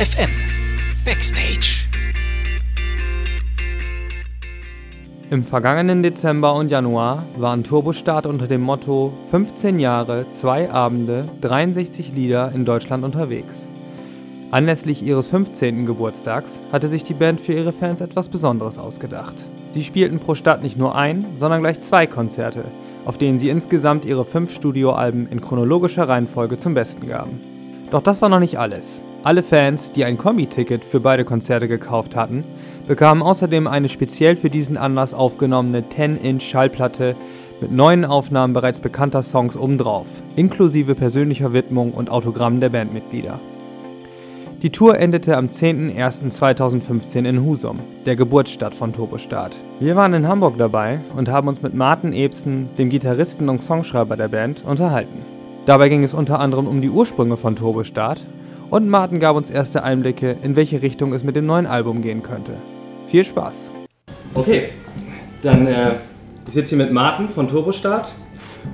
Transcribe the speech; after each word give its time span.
FM 0.00 0.30
Backstage. 1.04 1.86
Im 5.30 5.42
vergangenen 5.42 6.02
Dezember 6.02 6.54
und 6.54 6.70
Januar 6.70 7.26
waren 7.36 7.64
Turbostart 7.64 8.24
unter 8.24 8.46
dem 8.46 8.62
Motto 8.62 9.12
15 9.30 9.78
Jahre, 9.78 10.24
zwei 10.30 10.70
Abende, 10.70 11.28
63 11.42 12.14
Lieder 12.14 12.50
in 12.54 12.64
Deutschland 12.64 13.04
unterwegs. 13.04 13.68
Anlässlich 14.50 15.02
ihres 15.02 15.28
15. 15.28 15.84
Geburtstags 15.84 16.62
hatte 16.72 16.88
sich 16.88 17.02
die 17.02 17.12
Band 17.12 17.38
für 17.38 17.52
ihre 17.52 17.74
Fans 17.74 18.00
etwas 18.00 18.30
Besonderes 18.30 18.78
ausgedacht. 18.78 19.44
Sie 19.66 19.84
spielten 19.84 20.18
pro 20.18 20.34
Stadt 20.34 20.62
nicht 20.62 20.78
nur 20.78 20.96
ein, 20.96 21.26
sondern 21.36 21.60
gleich 21.60 21.78
zwei 21.80 22.06
Konzerte, 22.06 22.64
auf 23.04 23.18
denen 23.18 23.38
sie 23.38 23.50
insgesamt 23.50 24.06
ihre 24.06 24.24
fünf 24.24 24.50
Studioalben 24.50 25.26
in 25.26 25.42
chronologischer 25.42 26.08
Reihenfolge 26.08 26.56
zum 26.56 26.72
Besten 26.72 27.06
gaben. 27.06 27.49
Doch 27.90 28.02
das 28.02 28.22
war 28.22 28.28
noch 28.28 28.38
nicht 28.38 28.56
alles. 28.56 29.04
Alle 29.24 29.42
Fans, 29.42 29.90
die 29.90 30.04
ein 30.04 30.16
Kombi-Ticket 30.16 30.84
für 30.84 31.00
beide 31.00 31.24
Konzerte 31.24 31.66
gekauft 31.66 32.14
hatten, 32.14 32.44
bekamen 32.86 33.22
außerdem 33.22 33.66
eine 33.66 33.88
speziell 33.88 34.36
für 34.36 34.48
diesen 34.48 34.76
Anlass 34.76 35.12
aufgenommene 35.12 35.82
10-Inch-Schallplatte 35.82 37.16
mit 37.60 37.72
neuen 37.72 38.04
Aufnahmen 38.04 38.54
bereits 38.54 38.80
bekannter 38.80 39.22
Songs 39.22 39.56
obendrauf, 39.56 40.22
inklusive 40.36 40.94
persönlicher 40.94 41.52
Widmung 41.52 41.92
und 41.92 42.10
Autogramm 42.10 42.60
der 42.60 42.70
Bandmitglieder. 42.70 43.40
Die 44.62 44.70
Tour 44.70 44.98
endete 44.98 45.36
am 45.36 45.46
10.01.2015 45.46 47.28
in 47.28 47.44
Husum, 47.44 47.80
der 48.06 48.14
Geburtsstadt 48.14 48.74
von 48.74 48.92
Turbostart. 48.92 49.56
Wir 49.80 49.96
waren 49.96 50.14
in 50.14 50.28
Hamburg 50.28 50.58
dabei 50.58 51.00
und 51.16 51.28
haben 51.28 51.48
uns 51.48 51.60
mit 51.60 51.74
Martin 51.74 52.12
Ebsen, 52.12 52.68
dem 52.78 52.88
Gitarristen 52.88 53.48
und 53.48 53.62
Songschreiber 53.62 54.16
der 54.16 54.28
Band, 54.28 54.62
unterhalten. 54.64 55.39
Dabei 55.66 55.90
ging 55.90 56.02
es 56.02 56.14
unter 56.14 56.40
anderem 56.40 56.66
um 56.66 56.80
die 56.80 56.88
Ursprünge 56.88 57.36
von 57.36 57.54
Turbostart 57.54 58.22
und 58.70 58.88
Martin 58.88 59.20
gab 59.20 59.36
uns 59.36 59.50
erste 59.50 59.82
Einblicke, 59.82 60.36
in 60.42 60.56
welche 60.56 60.80
Richtung 60.80 61.12
es 61.12 61.22
mit 61.22 61.36
dem 61.36 61.44
neuen 61.44 61.66
Album 61.66 62.00
gehen 62.00 62.22
könnte. 62.22 62.56
Viel 63.06 63.24
Spaß! 63.24 63.70
Okay, 64.32 64.70
dann 65.42 65.66
äh, 65.66 65.92
ich 66.46 66.54
sitze 66.54 66.76
hier 66.76 66.84
mit 66.84 66.92
Martin 66.92 67.28
von 67.28 67.46
Turbostart 67.46 68.10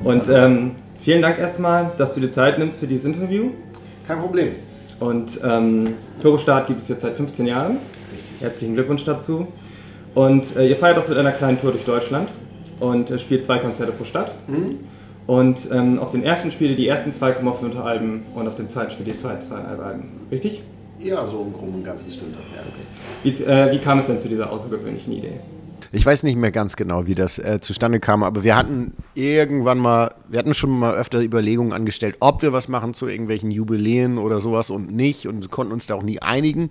und 0.04 0.28
ähm, 0.28 0.72
vielen 1.00 1.22
Dank 1.22 1.38
erstmal, 1.38 1.90
dass 1.98 2.14
du 2.14 2.20
dir 2.20 2.30
Zeit 2.30 2.58
nimmst 2.58 2.78
für 2.78 2.86
dieses 2.86 3.04
Interview. 3.04 3.50
Kein 4.06 4.20
Problem. 4.20 4.48
Und 5.00 5.40
ähm, 5.44 5.94
Turbostart 6.22 6.68
gibt 6.68 6.82
es 6.82 6.88
jetzt 6.88 7.00
seit 7.00 7.16
15 7.16 7.46
Jahren. 7.46 7.78
Richtig. 8.12 8.40
Herzlichen 8.40 8.74
Glückwunsch 8.74 9.04
dazu. 9.04 9.48
Und 10.14 10.56
äh, 10.56 10.68
ihr 10.68 10.76
feiert 10.76 10.96
das 10.96 11.08
mit 11.08 11.18
einer 11.18 11.32
kleinen 11.32 11.60
Tour 11.60 11.72
durch 11.72 11.84
Deutschland 11.84 12.28
und 12.78 13.10
äh, 13.10 13.18
spielt 13.18 13.42
zwei 13.42 13.58
Konzerte 13.58 13.92
pro 13.92 14.04
Stadt. 14.04 14.32
Mhm. 14.46 14.78
Und 15.26 15.68
ähm, 15.72 15.98
auf 15.98 16.12
den 16.12 16.22
ersten 16.22 16.50
spielt 16.50 16.70
ihr 16.70 16.76
die 16.76 16.88
ersten 16.88 17.10
2,5 17.10 17.76
Alben 17.76 18.26
und 18.34 18.46
auf 18.46 18.54
dem 18.54 18.68
zweiten 18.68 18.92
spielt 18.92 19.08
ihr 19.08 19.14
die 19.14 19.20
zweiten 19.20 19.40
zwei 19.40 19.56
Alben. 19.56 20.04
Richtig? 20.30 20.62
Ja, 20.98 21.26
so 21.26 21.42
im 21.42 21.52
Groben 21.52 21.74
und 21.74 21.84
Ganzen 21.84 22.10
stimmt 22.10 22.36
das. 22.36 22.44
Ja. 22.54 22.62
Wie, 23.22 23.44
äh, 23.44 23.72
wie 23.72 23.82
kam 23.82 23.98
es 23.98 24.06
denn 24.06 24.18
zu 24.18 24.28
dieser 24.28 24.50
außergewöhnlichen 24.50 25.12
Idee? 25.12 25.40
Ich 25.92 26.04
weiß 26.04 26.24
nicht 26.24 26.36
mehr 26.36 26.50
ganz 26.50 26.76
genau, 26.76 27.06
wie 27.06 27.14
das 27.14 27.38
äh, 27.38 27.60
zustande 27.60 28.00
kam, 28.00 28.22
aber 28.22 28.42
wir 28.42 28.56
hatten 28.56 28.92
irgendwann 29.14 29.78
mal, 29.78 30.12
wir 30.28 30.38
hatten 30.38 30.52
schon 30.52 30.70
mal 30.70 30.94
öfter 30.94 31.22
Überlegungen 31.22 31.72
angestellt, 31.72 32.16
ob 32.20 32.42
wir 32.42 32.52
was 32.52 32.68
machen 32.68 32.92
zu 32.92 33.06
irgendwelchen 33.06 33.50
Jubiläen 33.50 34.18
oder 34.18 34.40
sowas 34.40 34.70
und 34.70 34.92
nicht 34.92 35.26
und 35.26 35.50
konnten 35.50 35.72
uns 35.72 35.86
da 35.86 35.94
auch 35.94 36.02
nie 36.02 36.20
einigen. 36.20 36.70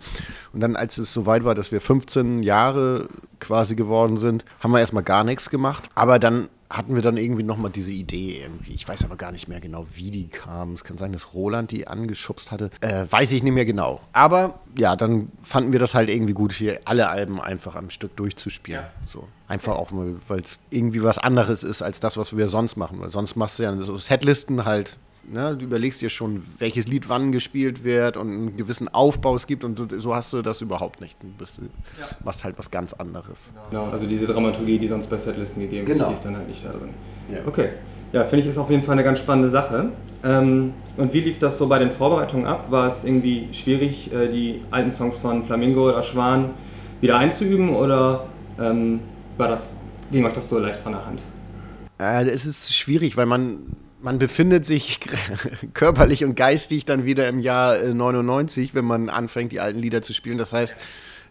Und 0.54 0.60
dann, 0.60 0.76
als 0.76 0.98
es 0.98 1.14
soweit 1.14 1.44
war, 1.46 1.56
dass 1.56 1.72
wir 1.72 1.82
15 1.82 2.44
Jahre 2.44 3.08
quasi 3.40 3.76
geworden 3.76 4.18
sind, 4.18 4.44
haben 4.60 4.72
wir 4.72 4.80
erstmal 4.80 5.04
gar 5.04 5.24
nichts 5.24 5.50
gemacht. 5.50 5.90
Aber 5.96 6.20
dann 6.20 6.50
hatten 6.76 6.96
wir 6.96 7.02
dann 7.02 7.18
irgendwie 7.18 7.44
nochmal 7.44 7.72
diese 7.72 7.94
Idee 7.94 8.42
irgendwie. 8.42 8.74
Ich 8.74 8.88
weiß 8.88 9.04
aber 9.06 9.16
gar 9.16 9.32
nicht 9.32 9.48
mehr 9.48 9.62
genau, 9.62 9.86
wie 9.94 10.12
die 10.12 10.28
kam. 10.28 10.74
Es 10.74 10.84
kann 10.84 10.98
sein, 10.98 11.12
dass 11.12 11.34
Roland 11.34 11.72
die 11.72 11.88
angeschubst 11.88 12.52
hatte. 12.52 12.70
Äh, 12.82 13.06
weiß 13.10 13.32
ich 13.32 13.44
nicht 13.44 13.54
mehr 13.54 13.66
genau. 13.66 14.02
Aber 14.14 14.60
ja, 14.78 14.96
dann 14.96 15.32
fanden 15.42 15.72
wir 15.72 15.80
das 15.80 15.96
halt 15.96 16.10
irgendwie 16.10 16.34
gut, 16.34 16.54
hier 16.54 16.82
alle 16.86 17.10
Alben 17.10 17.40
einfach 17.40 17.76
am 17.76 17.90
Stück 17.90 18.16
durchzuspielen. 18.16 18.82
Ja. 18.82 18.92
So. 19.06 19.28
Einfach 19.48 19.76
auch 19.76 19.92
mal, 19.92 20.16
weil 20.28 20.42
es 20.42 20.60
irgendwie 20.70 21.04
was 21.04 21.18
anderes 21.18 21.64
ist 21.64 21.82
als 21.82 22.00
das, 22.00 22.18
was 22.18 22.36
wir 22.36 22.48
sonst 22.48 22.76
machen. 22.76 23.00
Weil 23.00 23.12
sonst 23.12 23.36
machst 23.36 23.60
du 23.60 23.64
ja 23.64 23.76
so 23.78 23.98
Setlisten 23.98 24.66
halt 24.66 24.98
Ne, 25.28 25.56
du 25.58 25.66
überlegst 25.66 26.02
dir 26.02 26.10
schon, 26.10 26.44
welches 26.60 26.88
Lied 26.88 27.10
wann 27.10 27.32
gespielt 27.32 27.84
wird 27.84 28.16
und 28.16 28.30
einen 28.30 28.58
gewissen 28.58 28.88
Aufbau 28.90 29.36
es 29.36 29.48
gibt 29.48 29.64
und 29.64 29.92
so 29.92 30.14
hast 30.14 30.32
du 30.34 30.44
das 30.44 30.62
überhaupt 30.62 31.02
nicht. 31.02 31.18
Du 31.22 31.28
bist, 31.38 31.58
ja. 31.58 32.06
machst 32.24 32.44
halt 32.44 32.58
was 32.60 32.70
ganz 32.70 32.94
anderes. 32.94 33.52
Genau, 33.72 33.90
also 33.90 34.06
diese 34.06 34.28
Dramaturgie, 34.28 34.78
die 34.78 34.88
sonst 34.88 35.10
bei 35.10 35.18
Setlisten 35.18 35.62
gegeben 35.62 35.86
genau. 35.86 36.04
ist, 36.04 36.10
die 36.10 36.14
ist 36.14 36.26
dann 36.26 36.38
halt 36.38 36.48
nicht 36.48 36.64
da 36.64 36.70
drin. 36.70 36.90
Ja. 37.32 37.40
Okay. 37.48 37.70
Ja, 38.14 38.24
finde 38.24 38.44
ich 38.44 38.50
ist 38.50 38.58
auf 38.58 38.70
jeden 38.70 38.84
Fall 38.84 38.94
eine 38.94 39.04
ganz 39.04 39.20
spannende 39.20 39.50
Sache. 39.50 39.90
Ähm, 40.24 40.74
und 40.96 41.12
wie 41.14 41.22
lief 41.22 41.40
das 41.40 41.58
so 41.58 41.68
bei 41.68 41.80
den 41.80 41.92
Vorbereitungen 41.92 42.46
ab? 42.46 42.70
War 42.70 42.88
es 42.88 43.04
irgendwie 43.04 43.50
schwierig, 43.52 44.14
äh, 44.14 44.28
die 44.30 44.62
alten 44.70 44.92
Songs 44.92 45.18
von 45.18 45.44
Flamingo 45.44 45.90
oder 45.90 46.04
Schwan 46.04 46.52
wieder 47.02 47.18
einzuüben 47.18 47.76
oder 47.76 48.28
ähm, 48.60 49.00
war 49.38 49.48
das, 49.48 49.76
ging 50.12 50.24
euch 50.24 50.34
das 50.34 50.48
so 50.48 50.60
leicht 50.60 50.80
von 50.80 50.94
der 50.94 51.06
Hand? 51.06 51.20
Äh, 52.00 52.30
es 52.30 52.46
ist 52.46 52.76
schwierig, 52.76 53.18
weil 53.18 53.26
man 53.26 53.76
man 54.06 54.20
befindet 54.20 54.64
sich 54.66 55.00
körperlich 55.74 56.24
und 56.24 56.36
geistig 56.36 56.86
dann 56.86 57.06
wieder 57.06 57.28
im 57.28 57.40
Jahr 57.40 57.76
99, 57.76 58.70
äh, 58.70 58.76
wenn 58.76 58.86
man 58.86 59.10
anfängt, 59.10 59.52
die 59.52 59.60
alten 59.60 59.80
Lieder 59.80 60.04
zu 60.04 60.14
spielen. 60.14 60.38
Das 60.38 60.54
heißt, 60.54 60.76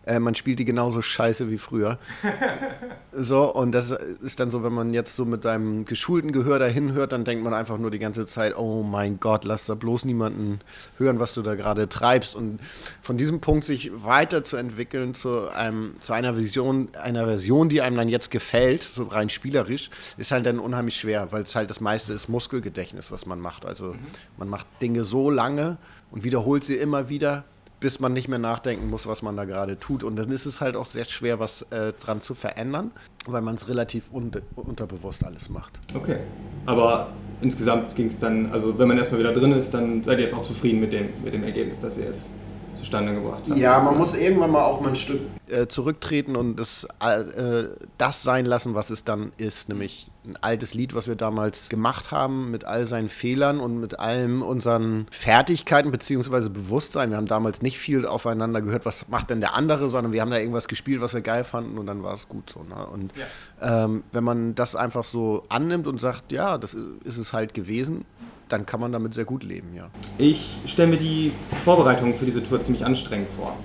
äh, 0.06 0.18
man 0.18 0.34
spielt 0.34 0.58
die 0.58 0.64
genauso 0.64 1.02
scheiße 1.02 1.50
wie 1.50 1.58
früher. 1.58 1.98
so, 3.12 3.54
und 3.54 3.72
das 3.72 3.92
ist 4.22 4.40
dann 4.40 4.50
so, 4.50 4.62
wenn 4.62 4.72
man 4.72 4.92
jetzt 4.92 5.16
so 5.16 5.24
mit 5.24 5.44
deinem 5.44 5.84
geschulten 5.84 6.32
Gehör 6.32 6.58
dahin 6.58 6.92
hört, 6.92 7.12
dann 7.12 7.24
denkt 7.24 7.42
man 7.44 7.54
einfach 7.54 7.78
nur 7.78 7.90
die 7.90 7.98
ganze 7.98 8.26
Zeit, 8.26 8.56
oh 8.56 8.82
mein 8.82 9.20
Gott, 9.20 9.44
lass 9.44 9.66
da 9.66 9.74
bloß 9.74 10.04
niemanden 10.04 10.60
hören, 10.98 11.20
was 11.20 11.34
du 11.34 11.42
da 11.42 11.54
gerade 11.54 11.88
treibst. 11.88 12.34
Und 12.36 12.58
von 13.00 13.16
diesem 13.16 13.40
Punkt 13.40 13.64
sich 13.64 13.90
weiterzuentwickeln 13.94 15.14
zu, 15.14 15.48
einem, 15.48 15.94
zu 16.00 16.12
einer 16.12 16.36
Vision, 16.36 16.88
einer 17.00 17.24
Version, 17.24 17.68
die 17.68 17.80
einem 17.80 17.96
dann 17.96 18.08
jetzt 18.08 18.30
gefällt, 18.30 18.82
so 18.82 19.04
rein 19.04 19.30
spielerisch, 19.30 19.90
ist 20.16 20.32
halt 20.32 20.46
dann 20.46 20.58
unheimlich 20.58 20.96
schwer, 20.96 21.28
weil 21.30 21.42
es 21.42 21.54
halt 21.54 21.70
das 21.70 21.80
meiste 21.80 22.12
ist 22.12 22.28
Muskelgedächtnis, 22.28 23.10
was 23.10 23.26
man 23.26 23.40
macht. 23.40 23.64
Also 23.64 23.86
mhm. 23.86 23.98
man 24.36 24.48
macht 24.48 24.66
Dinge 24.82 25.04
so 25.04 25.30
lange 25.30 25.78
und 26.10 26.24
wiederholt 26.24 26.64
sie 26.64 26.76
immer 26.76 27.08
wieder, 27.08 27.44
bis 27.84 28.00
man 28.00 28.14
nicht 28.14 28.28
mehr 28.28 28.38
nachdenken 28.38 28.88
muss, 28.88 29.06
was 29.06 29.20
man 29.20 29.36
da 29.36 29.44
gerade 29.44 29.78
tut. 29.78 30.04
Und 30.04 30.16
dann 30.16 30.30
ist 30.30 30.46
es 30.46 30.62
halt 30.62 30.74
auch 30.74 30.86
sehr 30.86 31.04
schwer, 31.04 31.38
was 31.38 31.66
äh, 31.70 31.92
dran 32.00 32.22
zu 32.22 32.32
verändern, 32.32 32.92
weil 33.26 33.42
man 33.42 33.56
es 33.56 33.68
relativ 33.68 34.10
un 34.10 34.32
unterbewusst 34.56 35.22
alles 35.22 35.50
macht. 35.50 35.80
Okay. 35.94 36.20
Aber 36.64 37.12
insgesamt 37.42 37.94
ging 37.94 38.06
es 38.06 38.18
dann, 38.18 38.50
also 38.50 38.78
wenn 38.78 38.88
man 38.88 38.96
erstmal 38.96 39.20
wieder 39.20 39.34
drin 39.34 39.52
ist, 39.52 39.74
dann 39.74 40.02
seid 40.02 40.16
ihr 40.16 40.24
jetzt 40.24 40.34
auch 40.34 40.42
zufrieden 40.42 40.80
mit 40.80 40.94
dem, 40.94 41.08
mit 41.22 41.34
dem 41.34 41.44
Ergebnis, 41.44 41.78
das 41.78 41.98
ihr 41.98 42.06
jetzt 42.06 42.30
zustande 42.76 43.14
gebracht 43.14 43.42
habt. 43.48 43.58
Ja, 43.58 43.80
man 43.80 43.96
muss 43.98 44.14
irgendwann 44.14 44.50
mal 44.50 44.64
auch 44.64 44.80
mal 44.80 44.90
ein 44.90 44.96
Stück 44.96 45.20
äh, 45.48 45.66
zurücktreten 45.66 46.36
und 46.36 46.56
das, 46.56 46.86
äh, 47.00 47.64
das 47.98 48.22
sein 48.22 48.46
lassen, 48.46 48.74
was 48.74 48.90
es 48.90 49.04
dann 49.04 49.32
ist, 49.36 49.68
nämlich 49.68 50.10
ein 50.26 50.36
altes 50.40 50.74
Lied, 50.74 50.94
was 50.94 51.06
wir 51.06 51.16
damals 51.16 51.68
gemacht 51.68 52.10
haben, 52.10 52.50
mit 52.50 52.64
all 52.64 52.86
seinen 52.86 53.08
Fehlern 53.08 53.60
und 53.60 53.78
mit 53.78 53.98
allen 53.98 54.42
unseren 54.42 55.06
Fertigkeiten 55.10 55.90
bzw. 55.90 56.48
Bewusstsein. 56.48 57.10
Wir 57.10 57.18
haben 57.18 57.26
damals 57.26 57.60
nicht 57.60 57.78
viel 57.78 58.06
aufeinander 58.06 58.62
gehört, 58.62 58.86
was 58.86 59.08
macht 59.08 59.30
denn 59.30 59.40
der 59.40 59.54
andere, 59.54 59.88
sondern 59.88 60.12
wir 60.12 60.22
haben 60.22 60.30
da 60.30 60.38
irgendwas 60.38 60.68
gespielt, 60.68 61.00
was 61.00 61.12
wir 61.14 61.20
geil 61.20 61.44
fanden 61.44 61.76
und 61.76 61.86
dann 61.86 62.02
war 62.02 62.14
es 62.14 62.28
gut 62.28 62.50
so. 62.50 62.62
Ne? 62.62 62.86
Und 62.86 63.12
ja. 63.60 63.84
ähm, 63.84 64.02
wenn 64.12 64.24
man 64.24 64.54
das 64.54 64.76
einfach 64.76 65.04
so 65.04 65.44
annimmt 65.48 65.86
und 65.86 66.00
sagt, 66.00 66.32
ja, 66.32 66.56
das 66.56 66.74
ist 66.74 67.18
es 67.18 67.32
halt 67.32 67.52
gewesen, 67.52 68.06
dann 68.54 68.66
kann 68.66 68.80
man 68.80 68.92
damit 68.92 69.14
sehr 69.14 69.24
gut 69.24 69.44
leben, 69.44 69.74
ja. 69.74 69.88
Ich 70.18 70.58
stelle 70.66 70.88
mir 70.88 70.96
die 70.96 71.32
Vorbereitung 71.64 72.14
für 72.14 72.24
diese 72.24 72.42
Tour 72.42 72.60
ziemlich 72.62 72.84
anstrengend 72.84 73.28
vor. 73.28 73.56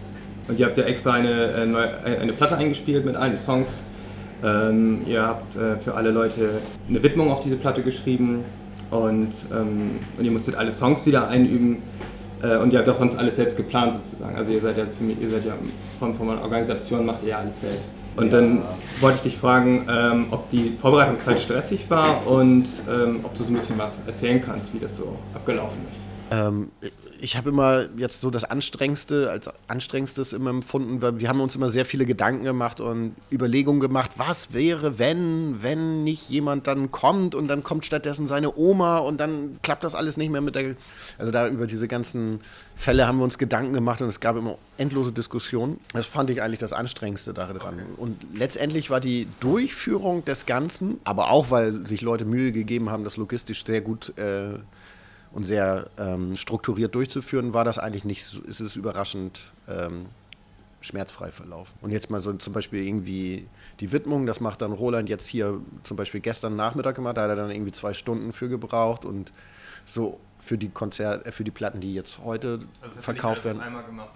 Und 0.47 0.59
ihr 0.59 0.65
habt 0.65 0.77
ja 0.77 0.83
extra 0.83 1.13
eine, 1.13 1.51
äh, 1.51 2.17
eine 2.17 2.33
Platte 2.33 2.57
eingespielt 2.57 3.05
mit 3.05 3.15
allen 3.15 3.39
Songs 3.39 3.83
ähm, 4.43 5.01
ihr 5.05 5.21
habt 5.21 5.55
äh, 5.55 5.77
für 5.77 5.95
alle 5.95 6.11
Leute 6.11 6.61
eine 6.87 7.03
Widmung 7.03 7.29
auf 7.29 7.41
diese 7.41 7.57
Platte 7.57 7.81
geschrieben 7.81 8.43
und, 8.89 9.31
ähm, 9.51 9.99
und 10.17 10.23
ihr 10.23 10.31
musstet 10.31 10.55
alle 10.55 10.71
Songs 10.71 11.05
wieder 11.05 11.27
einüben. 11.27 11.77
Äh, 12.41 12.57
und 12.57 12.71
ihr 12.71 12.79
habt 12.79 12.87
auch 12.87 12.95
sonst 12.95 13.17
alles 13.17 13.35
selbst 13.35 13.57
geplant 13.57 13.95
sozusagen. 13.95 14.37
Also 14.37 14.51
ihr 14.51 14.61
seid 14.61 14.77
ja 14.77 14.87
ziemlich, 14.87 15.21
ihr 15.21 15.29
seid 15.29 15.45
ja 15.45 15.53
von, 15.99 16.15
von 16.15 16.29
Organisation 16.29 17.05
macht 17.05 17.23
ihr 17.23 17.29
ja 17.29 17.39
alles 17.39 17.59
selbst. 17.59 17.97
Und 18.19 18.33
ja. 18.33 18.41
dann 18.41 18.61
wollte 18.99 19.17
ich 19.17 19.23
dich 19.23 19.37
fragen, 19.37 19.87
ähm, 19.89 20.25
ob 20.31 20.49
die 20.49 20.75
Vorbereitungszeit 20.79 21.39
stressig 21.39 21.89
war 21.89 22.27
und 22.27 22.67
ähm, 22.89 23.21
ob 23.23 23.33
du 23.35 23.43
so 23.43 23.51
ein 23.51 23.55
bisschen 23.55 23.77
was 23.77 24.05
erzählen 24.05 24.41
kannst, 24.41 24.73
wie 24.73 24.79
das 24.79 24.97
so 24.97 25.17
abgelaufen 25.33 25.79
ist. 25.89 26.01
Ähm, 26.31 26.69
ich 27.21 27.37
habe 27.37 27.49
immer 27.49 27.85
jetzt 27.97 28.21
so 28.21 28.29
das 28.29 28.43
Anstrengendste 28.43 29.29
als 29.29 29.49
Anstrengendstes 29.67 30.33
immer 30.33 30.49
empfunden, 30.49 31.01
weil 31.01 31.19
wir 31.19 31.29
haben 31.29 31.41
uns 31.41 31.55
immer 31.55 31.69
sehr 31.69 31.85
viele 31.85 32.05
Gedanken 32.05 32.43
gemacht 32.43 32.81
und 32.81 33.15
Überlegungen 33.31 33.79
gemacht, 33.79 34.11
was 34.17 34.53
wäre, 34.53 34.99
wenn, 34.99 35.61
wenn 35.61 36.03
nicht 36.03 36.29
jemand 36.29 36.67
dann 36.67 36.91
kommt 36.91 37.35
und 37.35 37.47
dann 37.47 37.63
kommt 37.63 37.85
stattdessen 37.85 38.27
seine 38.27 38.55
Oma 38.57 38.97
und 38.99 39.19
dann 39.19 39.59
klappt 39.61 39.83
das 39.83 39.95
alles 39.95 40.17
nicht 40.17 40.29
mehr 40.29 40.41
mit 40.41 40.55
der, 40.55 40.75
also 41.17 41.31
da 41.31 41.47
über 41.47 41.67
diese 41.67 41.87
ganzen 41.87 42.39
Fälle 42.75 43.07
haben 43.07 43.17
wir 43.17 43.23
uns 43.25 43.37
Gedanken 43.37 43.73
gemacht 43.73 44.01
und 44.01 44.07
es 44.07 44.19
gab 44.19 44.37
immer 44.37 44.57
endlose 44.77 45.11
Diskussionen. 45.11 45.79
Das 45.93 46.05
fand 46.05 46.29
ich 46.29 46.41
eigentlich 46.41 46.59
das 46.59 46.73
Anstrengendste 46.73 47.33
daran. 47.33 47.57
Okay. 47.57 47.83
Und 47.97 48.25
letztendlich 48.33 48.89
war 48.89 49.01
die 49.01 49.27
Durchführung 49.41 50.23
des 50.23 50.45
Ganzen, 50.45 50.99
aber 51.03 51.31
auch 51.31 51.51
weil 51.51 51.85
sich 51.85 52.01
Leute 52.01 52.25
Mühe 52.25 52.51
gegeben 52.51 52.89
haben, 52.89 53.03
das 53.03 53.17
logistisch 53.17 53.65
sehr 53.65 53.81
gut 53.81 54.17
äh, 54.17 54.59
und 55.31 55.43
sehr 55.43 55.89
ähm, 55.97 56.35
strukturiert 56.35 56.95
durchzuführen, 56.95 57.53
war 57.53 57.63
das 57.63 57.79
eigentlich 57.79 58.05
nicht 58.05 58.23
so, 58.23 58.41
ist 58.41 58.59
es 58.59 58.75
überraschend 58.75 59.51
ähm, 59.67 60.07
schmerzfrei 60.81 61.31
verlaufen. 61.31 61.77
Und 61.81 61.91
jetzt 61.91 62.09
mal 62.09 62.21
so 62.21 62.33
zum 62.33 62.53
Beispiel 62.53 62.85
irgendwie 62.85 63.47
die 63.79 63.91
Widmung, 63.91 64.25
das 64.25 64.39
macht 64.39 64.61
dann 64.61 64.71
Roland 64.71 65.09
jetzt 65.09 65.27
hier 65.27 65.61
zum 65.83 65.97
Beispiel 65.97 66.21
gestern 66.21 66.55
Nachmittag 66.55 66.95
gemacht, 66.95 67.17
da 67.17 67.23
hat 67.23 67.29
er 67.29 67.35
dann 67.35 67.51
irgendwie 67.51 67.71
zwei 67.71 67.93
Stunden 67.93 68.31
für 68.31 68.49
gebraucht 68.49 69.05
und 69.05 69.33
so 69.85 70.19
für 70.39 70.57
die 70.57 70.69
Konzert, 70.69 71.27
äh, 71.27 71.31
für 71.31 71.43
die 71.43 71.51
Platten, 71.51 71.79
die 71.79 71.93
jetzt 71.93 72.19
heute 72.23 72.59
also 72.81 72.99
verkauft 73.01 73.45
werden. 73.45 73.61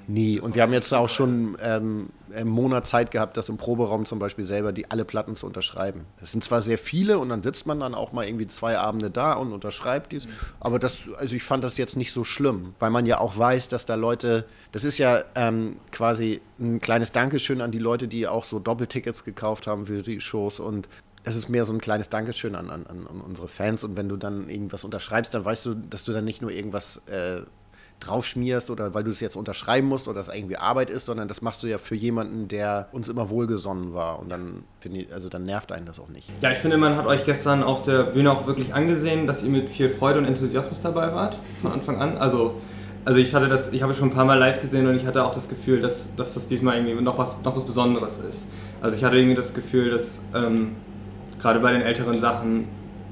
Nie. 0.08 0.40
Und 0.40 0.56
wir 0.56 0.64
haben 0.64 0.74
jetzt 0.74 0.94
auch 0.94 1.10
schon 1.10 1.58
ähm, 1.62 2.10
einen 2.34 2.50
Monat 2.50 2.88
Zeit 2.88 3.12
gehabt, 3.12 3.38
das 3.38 3.50
im 3.50 3.58
Proberaum 3.58 4.06
zum 4.06 4.20
Beispiel 4.20 4.46
selber 4.46 4.72
die 4.72 4.90
alle 4.90 5.06
Platten 5.06 5.36
zu 5.36 5.46
unterschreiben. 5.46 6.06
Das 6.20 6.32
sind 6.32 6.44
zwar 6.44 6.62
sehr 6.62 6.78
viele 6.78 7.20
und 7.20 7.30
dann 7.30 7.44
sitzt 7.44 7.68
man 7.68 7.80
dann 7.80 7.94
auch 7.94 8.14
mal 8.14 8.26
irgendwie 8.26 8.48
zwei 8.48 8.78
Abende 8.78 9.12
da 9.12 9.34
und 9.34 9.52
unterschreibt 9.52 10.14
dies. 10.14 10.26
Mhm. 10.26 10.32
Aber 10.60 10.80
das, 10.80 11.10
also 11.18 11.36
ich 11.36 11.44
fand 11.44 11.64
das 11.64 11.78
jetzt 11.78 11.98
nicht 11.98 12.14
so 12.14 12.24
schlimm, 12.24 12.74
weil 12.80 12.90
man 12.90 13.06
ja 13.06 13.20
auch 13.20 13.38
weiß, 13.38 13.68
dass 13.68 13.86
da 13.86 13.96
Leute, 13.96 14.46
das 14.72 14.84
ist 14.84 14.98
ja 14.98 15.24
ähm, 15.36 15.78
quasi 15.92 16.42
ein 16.60 16.80
kleines 16.80 17.12
Dankeschön 17.12 17.62
an 17.62 17.72
die 17.72 17.80
Leute, 17.80 18.08
die 18.08 18.28
auch 18.28 18.46
so 18.46 18.60
Doppeltickets 18.60 19.24
gekauft 19.24 19.68
haben 19.68 19.86
für 19.86 20.02
die 20.02 20.22
Shows 20.22 20.60
und 20.60 20.88
es 21.24 21.36
ist 21.36 21.50
mehr 21.50 21.66
so 21.66 21.74
ein 21.74 21.80
kleines 21.80 22.10
Dankeschön 22.10 22.56
an, 22.56 22.70
an, 22.70 22.86
an 22.88 23.22
unsere 23.22 23.48
Fans. 23.48 23.84
Und 23.84 23.96
wenn 23.96 24.10
du 24.10 24.18
dann 24.18 24.50
irgendwas 24.50 24.84
unterschreibst, 24.84 25.34
dann 25.34 25.46
weißt 25.46 25.66
du, 25.66 25.74
dass 25.76 26.04
du 26.04 26.12
dann 26.12 26.26
nicht 26.26 26.42
nur 26.42 26.52
irgendwas 26.52 27.02
äh, 27.08 27.42
draufschmierst 28.02 28.70
oder 28.70 28.94
weil 28.94 29.04
du 29.04 29.12
es 29.12 29.22
jetzt 29.22 29.38
unterschreiben 29.38 29.88
musst 29.88 30.08
oder 30.08 30.20
es 30.20 30.28
irgendwie 30.28 30.58
Arbeit 30.58 30.90
ist, 30.90 31.06
sondern 31.06 31.28
das 31.30 31.42
machst 31.42 31.64
du 31.64 31.68
ja 31.68 31.78
für 31.78 31.96
jemanden, 31.96 32.50
der 32.50 32.90
uns 32.92 33.08
immer 33.08 33.30
wohlgesonnen 33.30 33.94
war. 33.94 34.20
Und 34.20 34.30
dann, 34.30 34.64
ich, 34.84 35.14
also 35.14 35.30
dann 35.30 35.44
nervt 35.44 35.72
einen 35.72 35.86
das 35.86 36.00
auch 36.00 36.10
nicht. 36.10 36.30
Ja, 36.42 36.52
ich 36.52 36.58
finde, 36.58 36.78
man 36.78 36.98
hat 36.98 37.06
euch 37.06 37.24
gestern 37.24 37.64
auf 37.64 37.84
der 37.84 38.04
Bühne 38.04 38.32
auch 38.32 38.46
wirklich 38.46 38.74
angesehen, 38.74 39.26
dass 39.26 39.44
ihr 39.44 39.50
mit 39.50 39.70
viel 39.70 39.90
Freude 39.90 40.20
und 40.20 40.26
Enthusiasmus 40.26 40.82
dabei 40.82 41.14
wart, 41.14 41.38
von 41.62 41.72
Anfang 41.72 42.02
an. 42.02 42.18
Also 42.18 42.56
also 43.06 43.20
ich 43.20 43.34
hatte 43.34 43.50
das, 43.50 43.74
ich 43.74 43.82
habe 43.82 43.94
schon 43.94 44.10
ein 44.10 44.14
paar 44.14 44.26
Mal 44.26 44.40
live 44.40 44.62
gesehen 44.62 44.88
und 44.88 44.96
ich 44.96 45.06
hatte 45.06 45.26
auch 45.26 45.34
das 45.34 45.50
Gefühl, 45.50 45.82
dass, 45.82 46.08
dass 46.16 46.36
das 46.36 46.48
diesmal 46.48 46.78
irgendwie 46.78 47.02
noch 47.02 47.18
was, 47.18 47.36
noch 47.44 47.56
was 47.56 47.66
Besonderes 47.66 48.18
ist. 48.18 48.46
Also 48.82 48.96
ich 48.96 49.04
hatte 49.04 49.18
irgendwie 49.18 49.36
das 49.36 49.54
Gefühl, 49.54 49.92
dass 49.92 50.22
ähm, 50.34 50.76
gerade 51.44 51.60
bei 51.60 51.72
den 51.74 51.82
älteren 51.82 52.20
Sachen, 52.20 52.70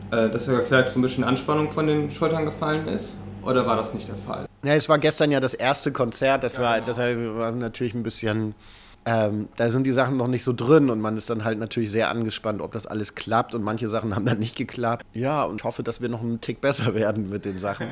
äh, 0.10 0.30
dass 0.30 0.46
da 0.46 0.60
vielleicht 0.62 0.90
so 0.90 1.00
ein 1.00 1.02
bisschen 1.02 1.24
Anspannung 1.24 1.70
von 1.70 1.86
den 1.86 2.10
Schultern 2.10 2.46
gefallen 2.46 2.88
ist? 2.88 3.14
Oder 3.44 3.68
war 3.68 3.76
das 3.76 3.94
nicht 3.94 4.08
der 4.08 4.16
Fall? 4.16 4.46
Ja, 4.64 4.74
es 4.74 4.88
war 4.88 5.00
gestern 5.00 5.32
ja 5.32 5.40
das 5.40 5.54
erste 5.54 5.92
Konzert, 5.92 6.44
das, 6.44 6.56
ja, 6.56 6.64
war, 6.64 6.76
genau. 6.76 6.88
das 6.88 6.98
war 6.98 7.52
natürlich 7.52 7.94
ein 7.94 8.04
bisschen. 8.04 8.56
Ähm, 9.04 9.50
da 9.56 9.70
sind 9.70 9.88
die 9.88 9.92
Sachen 9.92 10.16
noch 10.16 10.28
nicht 10.28 10.44
so 10.44 10.54
drin 10.54 10.92
und 10.92 11.02
man 11.02 11.18
ist 11.18 11.28
dann 11.30 11.44
halt 11.44 11.58
natürlich 11.58 11.90
sehr 11.92 12.10
angespannt, 12.10 12.62
ob 12.62 12.72
das 12.72 12.86
alles 12.86 13.16
klappt 13.16 13.56
und 13.56 13.64
manche 13.64 13.90
Sachen 13.90 14.16
haben 14.16 14.28
dann 14.28 14.38
nicht 14.38 14.56
geklappt. 14.56 15.04
Ja, 15.14 15.42
und 15.44 15.56
ich 15.60 15.64
hoffe, 15.64 15.82
dass 15.82 16.02
wir 16.02 16.10
noch 16.10 16.22
einen 16.22 16.40
Tick 16.40 16.62
besser 16.62 16.94
werden 16.94 17.30
mit 17.30 17.44
den 17.44 17.58
Sachen. 17.58 17.88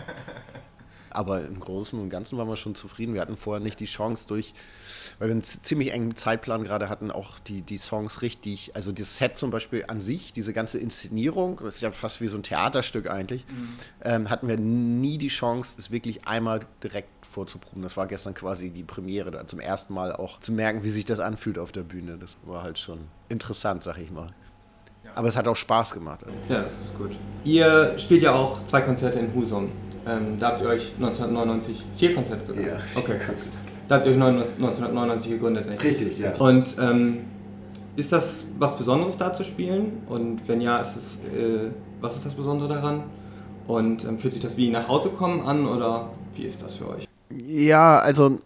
Aber 1.11 1.45
im 1.45 1.59
Großen 1.59 1.99
und 1.99 2.09
Ganzen 2.09 2.37
waren 2.37 2.47
wir 2.47 2.55
schon 2.55 2.75
zufrieden. 2.75 3.13
Wir 3.13 3.21
hatten 3.21 3.37
vorher 3.37 3.61
nicht 3.63 3.79
die 3.79 3.85
Chance 3.85 4.27
durch, 4.27 4.53
weil 5.17 5.29
wir 5.29 5.33
einen 5.33 5.43
ziemlich 5.43 5.91
engen 5.91 6.15
Zeitplan 6.15 6.63
gerade 6.63 6.89
hatten, 6.89 7.11
auch 7.11 7.39
die, 7.39 7.61
die 7.61 7.77
Songs 7.77 8.21
richtig, 8.21 8.75
also 8.75 8.91
das 8.91 9.17
Set 9.17 9.37
zum 9.37 9.51
Beispiel 9.51 9.85
an 9.87 10.01
sich, 10.01 10.33
diese 10.33 10.53
ganze 10.53 10.77
Inszenierung, 10.79 11.57
das 11.63 11.75
ist 11.75 11.81
ja 11.81 11.91
fast 11.91 12.21
wie 12.21 12.27
so 12.27 12.37
ein 12.37 12.43
Theaterstück 12.43 13.09
eigentlich, 13.09 13.45
mhm. 13.47 13.69
ähm, 14.03 14.29
hatten 14.29 14.47
wir 14.47 14.57
nie 14.57 15.17
die 15.17 15.27
Chance, 15.27 15.77
es 15.79 15.91
wirklich 15.91 16.27
einmal 16.27 16.61
direkt 16.83 17.25
vorzuproben. 17.25 17.81
Das 17.81 17.97
war 17.97 18.07
gestern 18.07 18.33
quasi 18.33 18.71
die 18.71 18.83
Premiere, 18.83 19.31
da 19.31 19.45
zum 19.47 19.59
ersten 19.59 19.93
Mal 19.93 20.13
auch 20.13 20.39
zu 20.39 20.51
merken, 20.51 20.83
wie 20.83 20.89
sich 20.89 21.05
das 21.05 21.19
anfühlt 21.19 21.59
auf 21.59 21.71
der 21.71 21.83
Bühne. 21.83 22.17
Das 22.17 22.37
war 22.43 22.63
halt 22.63 22.79
schon 22.79 22.99
interessant, 23.29 23.83
sag 23.83 23.97
ich 23.97 24.11
mal. 24.11 24.33
Aber 25.15 25.27
es 25.27 25.35
hat 25.35 25.47
auch 25.47 25.55
Spaß 25.55 25.93
gemacht. 25.93 26.21
Ja, 26.47 26.63
das 26.63 26.81
ist 26.81 26.97
gut. 26.97 27.11
Ihr 27.43 27.97
spielt 27.97 28.23
ja 28.23 28.33
auch 28.33 28.63
zwei 28.65 28.81
Konzerte 28.81 29.19
in 29.19 29.33
Husum. 29.33 29.71
Ähm, 30.07 30.37
da 30.37 30.49
habt 30.49 30.61
ihr 30.61 30.67
euch 30.67 30.93
1999 30.97 31.83
vier 31.95 32.15
Konzerte 32.15 32.43
sogar. 32.45 32.63
Ja, 32.63 32.77
okay. 32.95 33.15
Da 33.87 33.95
habt 33.95 34.05
ihr 34.05 34.11
euch 34.11 34.21
1999 34.21 35.31
gegründet, 35.31 35.65
Richtig, 35.83 36.19
ja. 36.19 36.35
Und 36.35 36.75
ähm, 36.79 37.21
ist 37.95 38.11
das 38.11 38.43
was 38.59 38.77
Besonderes 38.77 39.17
da 39.17 39.33
zu 39.33 39.43
spielen? 39.43 40.03
Und 40.07 40.47
wenn 40.47 40.61
ja, 40.61 40.77
ist 40.79 40.95
es, 40.95 41.15
äh, 41.35 41.71
was 41.99 42.15
ist 42.15 42.25
das 42.27 42.35
Besondere 42.35 42.69
daran? 42.69 43.05
Und 43.67 44.03
ähm, 44.03 44.19
fühlt 44.19 44.33
sich 44.33 44.43
das 44.43 44.57
wie 44.57 44.69
nach 44.69 44.87
Hause 44.87 45.09
kommen 45.09 45.41
an 45.41 45.65
oder 45.65 46.11
wie 46.35 46.43
ist 46.43 46.61
das 46.61 46.75
für 46.75 46.87
euch? 46.87 47.07
Ja, 47.31 47.97
also 47.97 48.37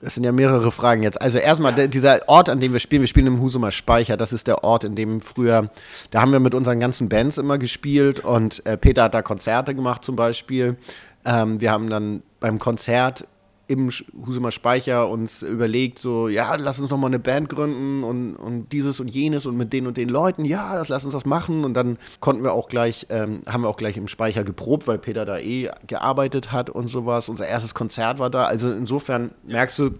es 0.00 0.14
sind 0.14 0.24
ja 0.24 0.32
mehrere 0.32 0.70
Fragen 0.70 1.02
jetzt. 1.02 1.20
Also 1.20 1.38
erstmal, 1.38 1.78
ja. 1.78 1.86
dieser 1.86 2.20
Ort, 2.28 2.48
an 2.48 2.60
dem 2.60 2.72
wir 2.72 2.80
spielen, 2.80 3.02
wir 3.02 3.08
spielen 3.08 3.26
im 3.26 3.40
Husumer 3.40 3.70
Speicher, 3.70 4.16
das 4.16 4.32
ist 4.32 4.46
der 4.46 4.64
Ort, 4.64 4.84
in 4.84 4.94
dem 4.94 5.20
früher, 5.20 5.70
da 6.10 6.20
haben 6.20 6.32
wir 6.32 6.40
mit 6.40 6.54
unseren 6.54 6.80
ganzen 6.80 7.08
Bands 7.08 7.38
immer 7.38 7.58
gespielt 7.58 8.20
und 8.20 8.64
äh, 8.66 8.76
Peter 8.76 9.04
hat 9.04 9.14
da 9.14 9.22
Konzerte 9.22 9.74
gemacht 9.74 10.04
zum 10.04 10.16
Beispiel. 10.16 10.76
Ähm, 11.24 11.60
wir 11.60 11.72
haben 11.72 11.90
dann 11.90 12.22
beim 12.40 12.58
Konzert 12.58 13.26
im 13.68 13.90
Husumer 14.26 14.50
Speicher 14.50 15.08
uns 15.08 15.42
überlegt, 15.42 15.98
so, 15.98 16.28
ja, 16.28 16.54
lass 16.56 16.80
uns 16.80 16.90
noch 16.90 16.96
mal 16.96 17.08
eine 17.08 17.18
Band 17.18 17.50
gründen 17.50 18.02
und, 18.02 18.34
und 18.34 18.72
dieses 18.72 18.98
und 18.98 19.08
jenes 19.08 19.44
und 19.44 19.58
mit 19.58 19.74
den 19.74 19.86
und 19.86 19.98
den 19.98 20.08
Leuten, 20.08 20.46
ja, 20.46 20.74
das 20.74 20.88
lass 20.88 21.04
uns 21.04 21.12
das 21.12 21.26
machen. 21.26 21.64
Und 21.64 21.74
dann 21.74 21.98
konnten 22.18 22.42
wir 22.42 22.54
auch 22.54 22.68
gleich, 22.68 23.06
ähm, 23.10 23.42
haben 23.46 23.62
wir 23.62 23.68
auch 23.68 23.76
gleich 23.76 23.98
im 23.98 24.08
Speicher 24.08 24.42
geprobt, 24.42 24.86
weil 24.86 24.98
Peter 24.98 25.26
da 25.26 25.38
eh 25.38 25.70
gearbeitet 25.86 26.50
hat 26.50 26.70
und 26.70 26.88
sowas. 26.88 27.28
Unser 27.28 27.46
erstes 27.46 27.74
Konzert 27.74 28.18
war 28.18 28.30
da. 28.30 28.46
Also 28.46 28.72
insofern 28.72 29.32
merkst 29.46 29.78
du, 29.78 29.90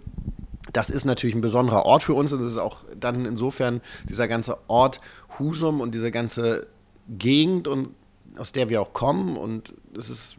das 0.73 0.89
ist 0.89 1.05
natürlich 1.05 1.37
ein 1.37 1.43
besonderer 1.43 1.85
Ort 1.85 2.03
für 2.03 2.15
uns 2.15 2.33
und 2.33 2.41
es 2.41 2.53
ist 2.53 2.59
auch 2.59 2.79
dann 2.99 3.27
insofern 3.27 3.83
dieser 4.09 4.29
ganze 4.29 4.57
Ort 4.69 5.03
Husum 5.39 5.83
und 5.83 5.95
diese 5.95 6.11
ganze 6.11 6.67
Gegend 7.09 7.69
und 7.69 7.91
aus 8.39 8.53
der 8.53 8.71
wir 8.71 8.81
auch 8.81 8.95
kommen 8.95 9.37
und 9.37 9.75
es 9.97 10.09
ist, 10.09 10.37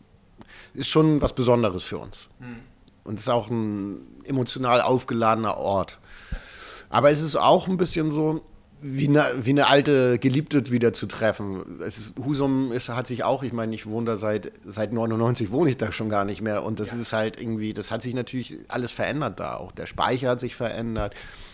ist 0.73 0.89
schon 0.89 1.21
was 1.21 1.33
Besonderes 1.33 1.83
für 1.83 1.99
uns. 1.99 2.29
Hm. 2.39 2.68
Und 3.03 3.15
es 3.15 3.21
ist 3.21 3.29
auch 3.29 3.49
ein 3.49 4.01
emotional 4.25 4.81
aufgeladener 4.81 5.57
Ort. 5.57 5.99
Aber 6.89 7.11
es 7.11 7.21
ist 7.21 7.35
auch 7.35 7.67
ein 7.67 7.77
bisschen 7.77 8.11
so, 8.11 8.41
wie 8.81 9.07
eine, 9.09 9.25
wie 9.41 9.49
eine 9.49 9.67
alte 9.67 10.19
Geliebte 10.19 10.71
wieder 10.71 10.93
zu 10.93 11.05
treffen. 11.05 11.79
Es 11.81 11.97
ist, 11.97 12.17
Husum 12.19 12.71
ist, 12.71 12.89
hat 12.89 13.07
sich 13.07 13.23
auch, 13.23 13.43
ich 13.43 13.51
meine, 13.51 13.75
ich 13.75 13.85
wohne 13.85 14.05
da 14.05 14.17
seit, 14.17 14.53
seit 14.63 14.93
99, 14.93 15.51
wohne 15.51 15.71
ich 15.71 15.77
da 15.77 15.91
schon 15.91 16.09
gar 16.09 16.23
nicht 16.23 16.41
mehr. 16.41 16.63
Und 16.63 16.79
das 16.79 16.91
ja. 16.91 16.97
ist 16.97 17.11
halt 17.11 17.39
irgendwie, 17.41 17.73
das 17.73 17.91
hat 17.91 18.01
sich 18.01 18.13
natürlich 18.13 18.57
alles 18.69 18.91
verändert 18.91 19.39
da. 19.39 19.55
Auch 19.55 19.71
der 19.71 19.85
Speicher 19.85 20.29
hat 20.29 20.39
sich 20.39 20.55
verändert 20.55 21.13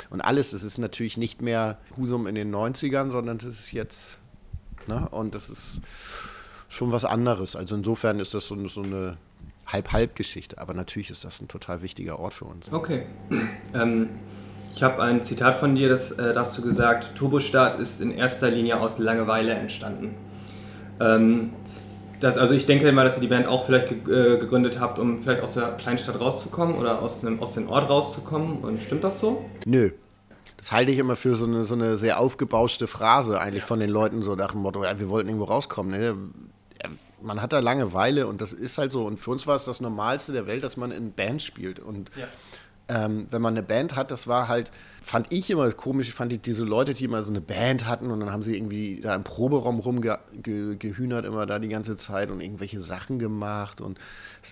und 0.10 0.22
alles. 0.22 0.54
Es 0.54 0.64
ist 0.64 0.78
natürlich 0.78 1.18
nicht 1.18 1.42
mehr 1.42 1.80
Husum 1.98 2.28
in 2.28 2.36
den 2.36 2.54
90ern, 2.54 3.10
sondern 3.10 3.38
es 3.38 3.46
ist 3.46 3.72
jetzt, 3.72 4.20
ne? 4.88 5.08
und 5.10 5.34
das 5.34 5.50
ist 5.50 5.80
schon 6.70 6.92
was 6.92 7.06
anderes. 7.06 7.56
Also 7.56 7.76
insofern 7.76 8.20
ist 8.20 8.34
das 8.36 8.46
so, 8.46 8.68
so 8.68 8.84
eine 8.84 9.18
Halb-Halb-Geschichte. 9.68 10.58
Aber 10.58 10.74
natürlich 10.74 11.10
ist 11.10 11.24
das 11.24 11.42
ein 11.42 11.48
total 11.48 11.82
wichtiger 11.82 12.20
Ort 12.20 12.34
für 12.34 12.46
uns. 12.46 12.72
Okay. 12.72 13.06
Ähm, 13.74 14.10
ich 14.74 14.84
habe 14.84 15.02
ein 15.02 15.24
Zitat 15.24 15.56
von 15.56 15.76
dir, 15.76 15.88
das, 15.88 16.12
äh, 16.12 16.34
da 16.34 16.42
hast 16.42 16.58
du 16.58 16.62
gesagt, 16.62 17.16
Turbostart 17.16 17.80
ist 17.80 18.02
in 18.02 18.12
erster 18.12 18.50
Linie 18.50 18.80
aus 18.80 19.00
Langeweile 19.00 19.54
entstanden. 19.54 20.16
Ähm, 21.00 21.52
das, 22.20 22.38
also 22.38 22.54
ich 22.54 22.66
denke 22.66 22.92
mal, 22.92 23.04
dass 23.04 23.16
ihr 23.16 23.22
die 23.22 23.28
Band 23.28 23.48
auch 23.48 23.66
vielleicht 23.66 23.92
äh, 23.92 24.38
gegründet 24.38 24.80
habt, 24.80 25.00
um 25.00 25.22
vielleicht 25.24 25.42
aus 25.42 25.54
der 25.54 25.72
Kleinstadt 25.78 26.20
rauszukommen 26.20 26.76
oder 26.76 27.02
aus, 27.02 27.26
einem, 27.26 27.40
aus 27.42 27.54
dem 27.54 27.70
Ort 27.70 27.90
rauszukommen. 27.90 28.58
Und 28.60 28.82
stimmt 28.82 29.04
das 29.04 29.20
so? 29.20 29.46
Nö. 29.66 29.92
Das 30.58 30.72
halte 30.72 30.92
ich 30.92 31.00
immer 31.00 31.16
für 31.16 31.36
so 31.36 31.46
eine, 31.46 31.66
so 31.66 31.76
eine 31.76 31.98
sehr 31.98 32.20
aufgebauschte 32.20 32.88
Phrase 32.88 33.40
eigentlich 33.40 33.64
ja. 33.64 33.68
von 33.68 33.80
den 33.80 33.90
Leuten, 33.90 34.24
so 34.24 34.36
nach 34.36 34.52
dem 34.52 34.62
Motto, 34.62 34.84
ja, 34.84 35.00
wir 35.00 35.10
wollten 35.10 35.30
irgendwo 35.30 35.46
rauskommen. 35.46 35.92
Ne? 35.92 36.16
Man 37.26 37.42
hat 37.42 37.54
da 37.54 37.60
Langeweile 37.60 38.28
und 38.28 38.42
das 38.42 38.54
ist 38.54 38.78
halt 38.78 38.92
so. 38.92 39.06
Und 39.06 39.20
für 39.20 39.32
uns 39.32 39.48
war 39.48 39.56
es 39.56 39.66
das 39.66 39.82
Normalste 39.82 40.32
der 40.32 40.48
Welt, 40.48 40.64
dass 40.64 40.78
man 40.78 40.92
in 40.92 41.12
Band 41.12 41.42
spielt. 41.42 41.80
Und 41.80 42.12
ja. 42.16 43.06
ähm, 43.06 43.28
wenn 43.30 43.42
man 43.42 43.54
eine 43.54 43.64
Band 43.64 43.96
hat, 43.96 44.12
das 44.12 44.28
war 44.28 44.48
halt, 44.48 44.72
fand 45.02 45.34
ich 45.34 45.50
immer 45.50 45.70
komisch, 45.72 46.12
fand 46.14 46.32
ich 46.32 46.42
diese 46.42 46.64
Leute, 46.64 46.94
die 46.94 47.04
immer 47.04 47.24
so 47.24 47.32
eine 47.32 47.42
Band 47.42 47.88
hatten 47.88 48.12
und 48.12 48.20
dann 48.20 48.32
haben 48.32 48.44
sie 48.44 48.56
irgendwie 48.56 49.02
da 49.02 49.16
im 49.16 49.24
Proberaum 49.24 49.80
rumgehühnert, 49.80 50.80
ge 51.24 51.32
immer 51.32 51.46
da 51.46 51.60
die 51.60 51.70
ganze 51.70 51.98
Zeit 51.98 52.30
und 52.30 52.42
irgendwelche 52.42 52.80
Sachen 52.80 53.20
gemacht. 53.20 53.82
Und, 53.82 54.00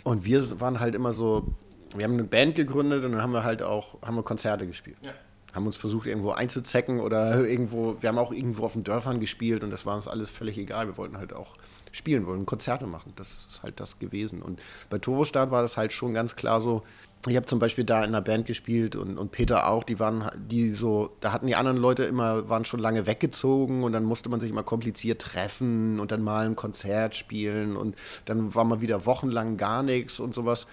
und 0.04 0.26
wir 0.26 0.60
waren 0.60 0.80
halt 0.80 0.96
immer 0.96 1.14
so, 1.14 1.54
wir 1.96 2.04
haben 2.04 2.14
eine 2.14 2.24
Band 2.24 2.56
gegründet 2.56 3.06
und 3.06 3.14
dann 3.14 3.22
haben 3.22 3.34
wir 3.34 3.44
halt 3.44 3.62
auch, 3.62 4.02
haben 4.02 4.16
wir 4.16 4.24
Konzerte 4.24 4.68
gespielt. 4.68 4.98
Ja 5.04 5.12
haben 5.54 5.66
uns 5.66 5.76
versucht, 5.76 6.08
irgendwo 6.08 6.32
einzuzecken 6.32 7.00
oder 7.00 7.48
irgendwo, 7.48 7.96
wir 8.02 8.10
haben 8.10 8.18
auch 8.18 8.32
irgendwo 8.32 8.66
auf 8.66 8.74
den 8.74 8.84
Dörfern 8.84 9.20
gespielt 9.20 9.64
und 9.64 9.72
das 9.72 9.86
war 9.86 9.96
uns 9.96 10.08
alles 10.08 10.30
völlig 10.30 10.58
egal. 10.58 10.88
Wir 10.88 10.98
wollten 10.98 11.18
halt 11.18 11.34
auch 11.34 11.56
spielen 11.92 12.26
wollen, 12.26 12.46
Konzerte 12.46 12.88
machen. 12.88 13.14
Das 13.16 13.46
ist 13.48 13.64
halt 13.64 13.80
das 13.80 14.00
gewesen. 14.00 14.42
Und 14.42 14.60
bei 14.90 14.98
Turbostart 14.98 15.52
war 15.52 15.62
das 15.62 15.78
halt 15.78 15.94
schon 15.94 16.14
ganz 16.14 16.36
klar 16.36 16.60
so. 16.60 16.84
Ich 17.28 17.38
habe 17.38 17.46
zum 17.46 17.60
Beispiel 17.60 17.86
da 17.86 18.00
in 18.00 18.10
einer 18.10 18.22
Band 18.22 18.48
gespielt 18.48 18.98
und, 18.98 19.18
und 19.18 19.32
Peter 19.32 19.70
auch, 19.70 19.86
die 19.86 19.98
waren, 19.98 20.30
die 20.36 20.70
so, 20.70 21.16
da 21.22 21.32
hatten 21.32 21.48
die 21.48 21.56
anderen 21.56 21.78
Leute 21.78 22.04
immer, 22.04 22.50
waren 22.50 22.66
schon 22.66 22.82
lange 22.82 23.08
weggezogen 23.08 23.84
und 23.84 23.94
dann 23.94 24.04
musste 24.04 24.28
man 24.30 24.42
sich 24.42 24.50
immer 24.50 24.64
kompliziert 24.64 25.22
treffen 25.22 26.02
und 26.02 26.12
dann 26.12 26.22
mal 26.22 26.46
ein 26.46 26.58
Konzert 26.58 27.16
spielen 27.16 27.78
und 27.78 27.96
dann 28.26 28.54
war 28.56 28.66
mal 28.66 28.82
wieder 28.82 29.06
wochenlang 29.06 29.56
gar 29.56 29.84
nichts 29.84 30.20
und 30.20 30.36
sowas. 30.36 30.68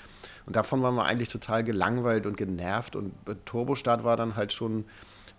Und 0.51 0.57
davon 0.57 0.83
waren 0.83 0.97
wir 0.97 1.05
eigentlich 1.05 1.29
total 1.29 1.63
gelangweilt 1.63 2.27
und 2.27 2.37
genervt. 2.37 2.97
Und 2.97 3.25
bei 3.25 3.37
Turbostart 3.45 4.03
war 4.03 4.17
dann 4.17 4.35
halt 4.35 4.53
schon 4.53 4.85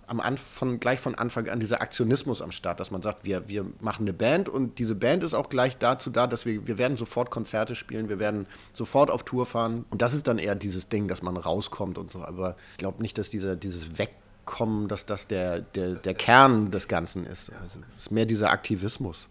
am 0.08 0.22
Anfang, 0.22 0.80
gleich 0.80 1.02
von 1.02 1.16
Anfang 1.16 1.50
an 1.50 1.60
dieser 1.60 1.82
Aktionismus 1.82 2.42
am 2.42 2.54
Start, 2.54 2.80
dass 2.80 2.92
man 2.92 3.02
sagt, 3.02 3.26
wir, 3.26 3.50
wir 3.50 3.66
machen 3.82 4.04
eine 4.04 4.14
Band 4.14 4.48
und 4.48 4.80
diese 4.80 4.96
Band 4.96 5.26
ist 5.26 5.34
auch 5.34 5.50
gleich 5.50 5.78
dazu 5.78 6.12
da, 6.12 6.28
dass 6.28 6.46
wir, 6.46 6.66
wir 6.66 6.78
werden 6.78 6.96
sofort 6.96 7.30
Konzerte 7.30 7.76
spielen, 7.76 8.08
wir 8.08 8.20
werden 8.20 8.48
sofort 8.72 9.12
auf 9.12 9.24
Tour 9.24 9.46
fahren. 9.46 9.84
Und 9.90 10.02
das 10.02 10.14
ist 10.14 10.30
dann 10.30 10.38
eher 10.38 10.56
dieses 10.56 10.88
Ding, 10.88 11.10
dass 11.10 11.22
man 11.22 11.36
rauskommt 11.36 11.98
und 11.98 12.10
so. 12.10 12.24
Aber 12.24 12.56
ich 12.72 12.78
glaube 12.78 13.02
nicht, 13.02 13.18
dass 13.18 13.30
dieser, 13.30 13.58
dieses 13.58 13.98
Wegkommen, 13.98 14.88
dass 14.88 15.06
das 15.06 15.28
der, 15.28 15.60
der, 15.60 15.96
der 15.96 16.14
Kern 16.14 16.72
des 16.72 16.88
Ganzen 16.88 17.26
ist. 17.26 17.52
Also 17.62 17.80
es 17.98 18.04
ist 18.04 18.12
mehr 18.12 18.26
dieser 18.26 18.52
Aktivismus. 18.52 19.28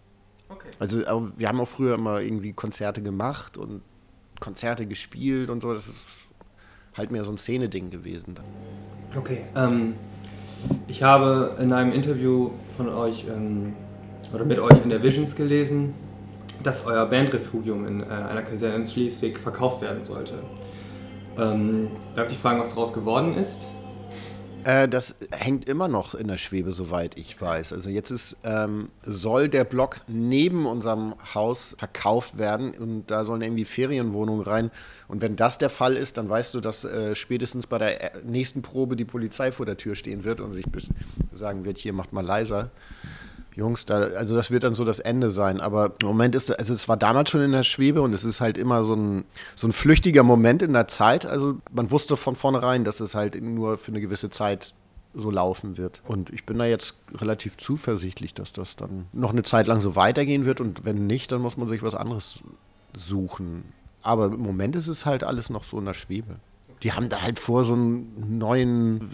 Okay. 0.50 0.68
Also 0.78 1.30
wir 1.38 1.48
haben 1.48 1.58
auch 1.58 1.68
früher 1.68 1.94
immer 1.94 2.20
irgendwie 2.20 2.52
Konzerte 2.52 3.00
gemacht 3.00 3.56
und 3.56 3.80
Konzerte 4.40 4.86
gespielt 4.86 5.50
und 5.50 5.60
so. 5.60 5.72
Das 5.72 5.86
ist 5.88 5.98
halt 6.96 7.10
mehr 7.10 7.24
so 7.24 7.30
ein 7.30 7.38
Szeneding 7.38 7.90
gewesen. 7.90 8.34
Okay. 9.16 9.42
Ähm, 9.54 9.94
ich 10.88 11.02
habe 11.02 11.56
in 11.60 11.72
einem 11.72 11.92
Interview 11.92 12.50
von 12.76 12.88
euch 12.88 13.26
ähm, 13.28 13.74
oder 14.32 14.44
mit 14.44 14.58
euch 14.58 14.82
in 14.82 14.90
der 14.90 15.02
Visions 15.02 15.36
gelesen, 15.36 15.94
dass 16.62 16.86
euer 16.86 17.06
Bandrefugium 17.06 17.86
in 17.86 18.00
äh, 18.02 18.06
einer 18.06 18.42
Kaserne 18.42 18.76
in 18.76 18.86
Schleswig 18.86 19.38
verkauft 19.38 19.82
werden 19.82 20.04
sollte. 20.04 20.34
Ähm, 21.38 21.88
darf 22.14 22.30
ich 22.30 22.38
fragen, 22.38 22.60
was 22.60 22.70
daraus 22.70 22.92
geworden 22.92 23.34
ist? 23.34 23.66
Äh, 24.64 24.88
das 24.88 25.16
hängt 25.30 25.68
immer 25.68 25.88
noch 25.88 26.14
in 26.14 26.28
der 26.28 26.36
Schwebe, 26.36 26.72
soweit 26.72 27.18
ich 27.18 27.40
weiß. 27.40 27.72
Also 27.72 27.90
jetzt 27.90 28.10
ist, 28.10 28.36
ähm, 28.44 28.90
soll 29.02 29.48
der 29.48 29.64
Block 29.64 30.00
neben 30.06 30.66
unserem 30.66 31.14
Haus 31.34 31.74
verkauft 31.78 32.38
werden 32.38 32.70
und 32.72 33.10
da 33.10 33.24
sollen 33.24 33.42
irgendwie 33.42 33.64
Ferienwohnungen 33.64 34.42
rein. 34.42 34.70
Und 35.08 35.22
wenn 35.22 35.36
das 35.36 35.58
der 35.58 35.70
Fall 35.70 35.94
ist, 35.94 36.16
dann 36.18 36.28
weißt 36.28 36.54
du, 36.54 36.60
dass 36.60 36.84
äh, 36.84 37.14
spätestens 37.14 37.66
bei 37.66 37.78
der 37.78 38.16
äh, 38.16 38.18
nächsten 38.24 38.62
Probe 38.62 38.96
die 38.96 39.04
Polizei 39.04 39.52
vor 39.52 39.66
der 39.66 39.76
Tür 39.76 39.96
stehen 39.96 40.24
wird 40.24 40.40
und 40.40 40.52
sich 40.52 40.64
sagen 41.32 41.64
wird, 41.64 41.78
hier 41.78 41.92
macht 41.92 42.12
mal 42.12 42.24
leiser. 42.24 42.70
Jungs, 43.54 43.84
da, 43.84 43.98
also 43.98 44.36
das 44.36 44.50
wird 44.50 44.62
dann 44.62 44.74
so 44.74 44.84
das 44.84 44.98
Ende 45.00 45.30
sein. 45.30 45.60
Aber 45.60 45.92
im 46.00 46.06
Moment 46.06 46.34
ist, 46.34 46.56
also 46.56 46.72
es 46.72 46.88
war 46.88 46.96
damals 46.96 47.30
schon 47.30 47.42
in 47.42 47.52
der 47.52 47.64
Schwebe 47.64 48.00
und 48.02 48.12
es 48.12 48.24
ist 48.24 48.40
halt 48.40 48.56
immer 48.56 48.84
so 48.84 48.94
ein, 48.94 49.24
so 49.56 49.66
ein 49.66 49.72
flüchtiger 49.72 50.22
Moment 50.22 50.62
in 50.62 50.72
der 50.72 50.88
Zeit. 50.88 51.26
Also 51.26 51.56
man 51.72 51.90
wusste 51.90 52.16
von 52.16 52.36
vornherein, 52.36 52.84
dass 52.84 53.00
es 53.00 53.14
halt 53.14 53.40
nur 53.42 53.78
für 53.78 53.92
eine 53.92 54.00
gewisse 54.00 54.30
Zeit 54.30 54.74
so 55.14 55.30
laufen 55.30 55.76
wird. 55.76 56.00
Und 56.06 56.30
ich 56.30 56.46
bin 56.46 56.58
da 56.58 56.64
jetzt 56.64 56.94
relativ 57.14 57.56
zuversichtlich, 57.56 58.34
dass 58.34 58.52
das 58.52 58.76
dann 58.76 59.06
noch 59.12 59.30
eine 59.30 59.42
Zeit 59.42 59.66
lang 59.66 59.80
so 59.80 59.96
weitergehen 59.96 60.44
wird. 60.44 60.60
Und 60.60 60.84
wenn 60.84 61.06
nicht, 61.06 61.32
dann 61.32 61.42
muss 61.42 61.56
man 61.56 61.68
sich 61.68 61.82
was 61.82 61.94
anderes 61.94 62.40
suchen. 62.96 63.64
Aber 64.02 64.26
im 64.26 64.40
Moment 64.40 64.76
ist 64.76 64.88
es 64.88 65.06
halt 65.06 65.24
alles 65.24 65.50
noch 65.50 65.64
so 65.64 65.78
in 65.78 65.84
der 65.84 65.94
Schwebe. 65.94 66.36
Die 66.82 66.92
haben 66.92 67.08
da 67.08 67.22
halt 67.22 67.38
vor, 67.38 67.64
so 67.64 67.74
einen 67.74 68.38
neuen 68.38 69.10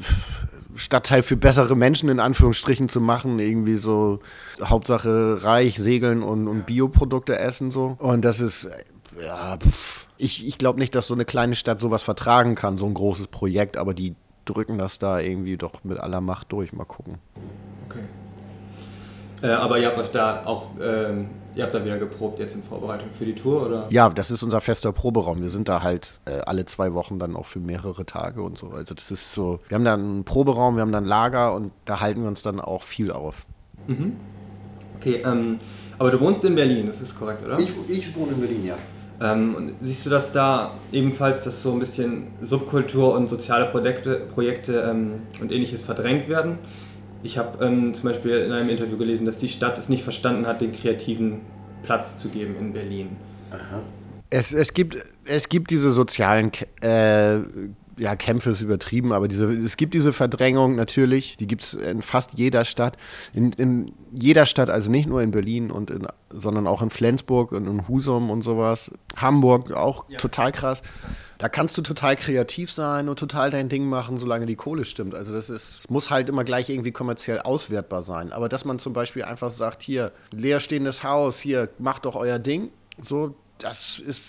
Stadtteil 0.76 1.22
für 1.22 1.36
bessere 1.36 1.76
Menschen 1.76 2.08
in 2.08 2.20
Anführungsstrichen 2.20 2.88
zu 2.88 3.00
machen. 3.00 3.38
Irgendwie 3.38 3.76
so 3.76 4.20
Hauptsache 4.62 5.42
reich, 5.42 5.76
segeln 5.76 6.22
und, 6.22 6.48
und 6.48 6.66
Bioprodukte 6.66 7.38
essen 7.38 7.70
so. 7.70 7.96
Und 7.98 8.24
das 8.24 8.40
ist, 8.40 8.68
ja, 9.20 9.56
pff. 9.56 10.06
ich, 10.16 10.46
ich 10.46 10.58
glaube 10.58 10.78
nicht, 10.78 10.94
dass 10.94 11.08
so 11.08 11.14
eine 11.14 11.24
kleine 11.24 11.56
Stadt 11.56 11.80
sowas 11.80 12.02
vertragen 12.02 12.54
kann, 12.54 12.76
so 12.76 12.86
ein 12.86 12.94
großes 12.94 13.28
Projekt, 13.28 13.76
aber 13.76 13.94
die 13.94 14.14
drücken 14.44 14.78
das 14.78 14.98
da 14.98 15.18
irgendwie 15.18 15.56
doch 15.56 15.82
mit 15.84 15.98
aller 15.98 16.20
Macht 16.20 16.52
durch. 16.52 16.72
Mal 16.72 16.84
gucken. 16.84 17.18
Okay. 17.88 18.04
Äh, 19.42 19.48
aber 19.48 19.78
ihr 19.78 19.88
habt 19.88 19.98
euch 19.98 20.10
da 20.10 20.44
auch, 20.44 20.70
ähm, 20.80 21.28
ihr 21.56 21.64
habt 21.64 21.74
da 21.74 21.84
wieder 21.84 21.98
geprobt 21.98 22.38
jetzt 22.38 22.54
in 22.54 22.62
Vorbereitung 22.62 23.08
für 23.10 23.24
die 23.24 23.34
Tour, 23.34 23.66
oder? 23.66 23.88
Ja, 23.90 24.08
das 24.10 24.30
ist 24.30 24.42
unser 24.42 24.60
fester 24.60 24.92
Proberaum. 24.92 25.40
Wir 25.40 25.50
sind 25.50 25.68
da 25.68 25.82
halt 25.82 26.18
äh, 26.26 26.38
alle 26.46 26.66
zwei 26.66 26.92
Wochen 26.92 27.18
dann 27.18 27.34
auch 27.34 27.46
für 27.46 27.58
mehrere 27.58 28.04
Tage 28.04 28.42
und 28.42 28.58
so. 28.58 28.68
Also 28.68 28.94
das 28.94 29.10
ist 29.10 29.32
so, 29.32 29.60
wir 29.68 29.74
haben 29.74 29.84
da 29.84 29.94
einen 29.94 30.24
Proberaum, 30.24 30.76
wir 30.76 30.82
haben 30.82 30.92
da 30.92 30.98
ein 30.98 31.06
Lager 31.06 31.54
und 31.54 31.72
da 31.86 32.00
halten 32.00 32.22
wir 32.22 32.28
uns 32.28 32.42
dann 32.42 32.60
auch 32.60 32.82
viel 32.82 33.10
auf. 33.10 33.46
Mhm. 33.86 34.16
Okay, 34.96 35.22
ähm, 35.24 35.58
aber 35.98 36.10
du 36.10 36.20
wohnst 36.20 36.44
in 36.44 36.54
Berlin, 36.54 36.86
das 36.86 37.00
ist 37.00 37.18
korrekt, 37.18 37.44
oder? 37.44 37.58
Ich, 37.58 37.70
ich 37.88 38.14
wohne 38.14 38.32
in 38.32 38.40
Berlin, 38.40 38.64
ja. 38.66 38.76
Ähm, 39.18 39.74
siehst 39.80 40.04
du, 40.04 40.10
dass 40.10 40.32
da 40.32 40.72
ebenfalls, 40.92 41.42
dass 41.42 41.62
so 41.62 41.72
ein 41.72 41.78
bisschen 41.78 42.28
Subkultur 42.42 43.14
und 43.14 43.28
soziale 43.28 43.66
Projekte, 43.66 44.16
Projekte 44.16 44.80
ähm, 44.90 45.22
und 45.40 45.50
ähnliches 45.50 45.84
verdrängt 45.84 46.28
werden? 46.28 46.58
Ich 47.22 47.38
habe 47.38 47.64
ähm, 47.64 47.94
zum 47.94 48.04
Beispiel 48.04 48.38
in 48.42 48.52
einem 48.52 48.68
Interview 48.68 48.96
gelesen, 48.96 49.26
dass 49.26 49.38
die 49.38 49.48
Stadt 49.48 49.78
es 49.78 49.88
nicht 49.88 50.04
verstanden 50.04 50.46
hat, 50.46 50.60
den 50.60 50.72
kreativen 50.72 51.40
Platz 51.82 52.18
zu 52.18 52.28
geben 52.28 52.56
in 52.58 52.72
Berlin. 52.72 53.16
Aha. 53.50 53.82
Es, 54.30 54.52
es, 54.52 54.74
gibt, 54.74 54.98
es 55.24 55.48
gibt 55.48 55.70
diese 55.70 55.90
sozialen 55.90 56.50
äh, 56.82 57.38
ja, 57.98 58.14
Kämpfe 58.14 58.50
ist 58.50 58.60
übertrieben, 58.60 59.12
aber 59.12 59.26
diese, 59.26 59.52
es 59.52 59.76
gibt 59.76 59.94
diese 59.94 60.12
Verdrängung 60.12 60.76
natürlich, 60.76 61.36
die 61.38 61.46
gibt 61.46 61.62
es 61.62 61.74
in 61.74 62.02
fast 62.02 62.34
jeder 62.34 62.64
Stadt. 62.64 62.96
In, 63.32 63.52
in, 63.52 63.92
jeder 64.12 64.44
Stadt, 64.46 64.68
also 64.68 64.90
nicht 64.90 65.08
nur 65.08 65.22
in 65.22 65.30
Berlin, 65.30 65.70
und 65.70 65.90
in, 65.90 66.06
sondern 66.30 66.66
auch 66.66 66.82
in 66.82 66.90
Flensburg 66.90 67.52
und 67.52 67.66
in 67.66 67.88
Husum 67.88 68.30
und 68.30 68.42
sowas. 68.42 68.90
Hamburg 69.16 69.72
auch 69.72 70.04
ja. 70.08 70.18
total 70.18 70.52
krass. 70.52 70.82
Da 71.38 71.48
kannst 71.48 71.76
du 71.78 71.82
total 71.82 72.16
kreativ 72.16 72.70
sein 72.70 73.08
und 73.08 73.18
total 73.18 73.50
dein 73.50 73.68
Ding 73.68 73.84
machen, 73.86 74.18
solange 74.18 74.46
die 74.46 74.56
Kohle 74.56 74.84
stimmt. 74.84 75.14
Also 75.14 75.32
das 75.32 75.50
ist, 75.50 75.80
es 75.80 75.90
muss 75.90 76.10
halt 76.10 76.28
immer 76.28 76.44
gleich 76.44 76.68
irgendwie 76.68 76.92
kommerziell 76.92 77.40
auswertbar 77.40 78.02
sein. 78.02 78.32
Aber 78.32 78.48
dass 78.48 78.64
man 78.64 78.78
zum 78.78 78.92
Beispiel 78.92 79.24
einfach 79.24 79.50
sagt, 79.50 79.82
hier, 79.82 80.12
leerstehendes 80.32 81.02
Haus, 81.02 81.40
hier, 81.40 81.70
macht 81.78 82.04
doch 82.04 82.16
euer 82.16 82.38
Ding, 82.38 82.70
so, 83.02 83.34
das 83.58 83.98
ist, 83.98 84.22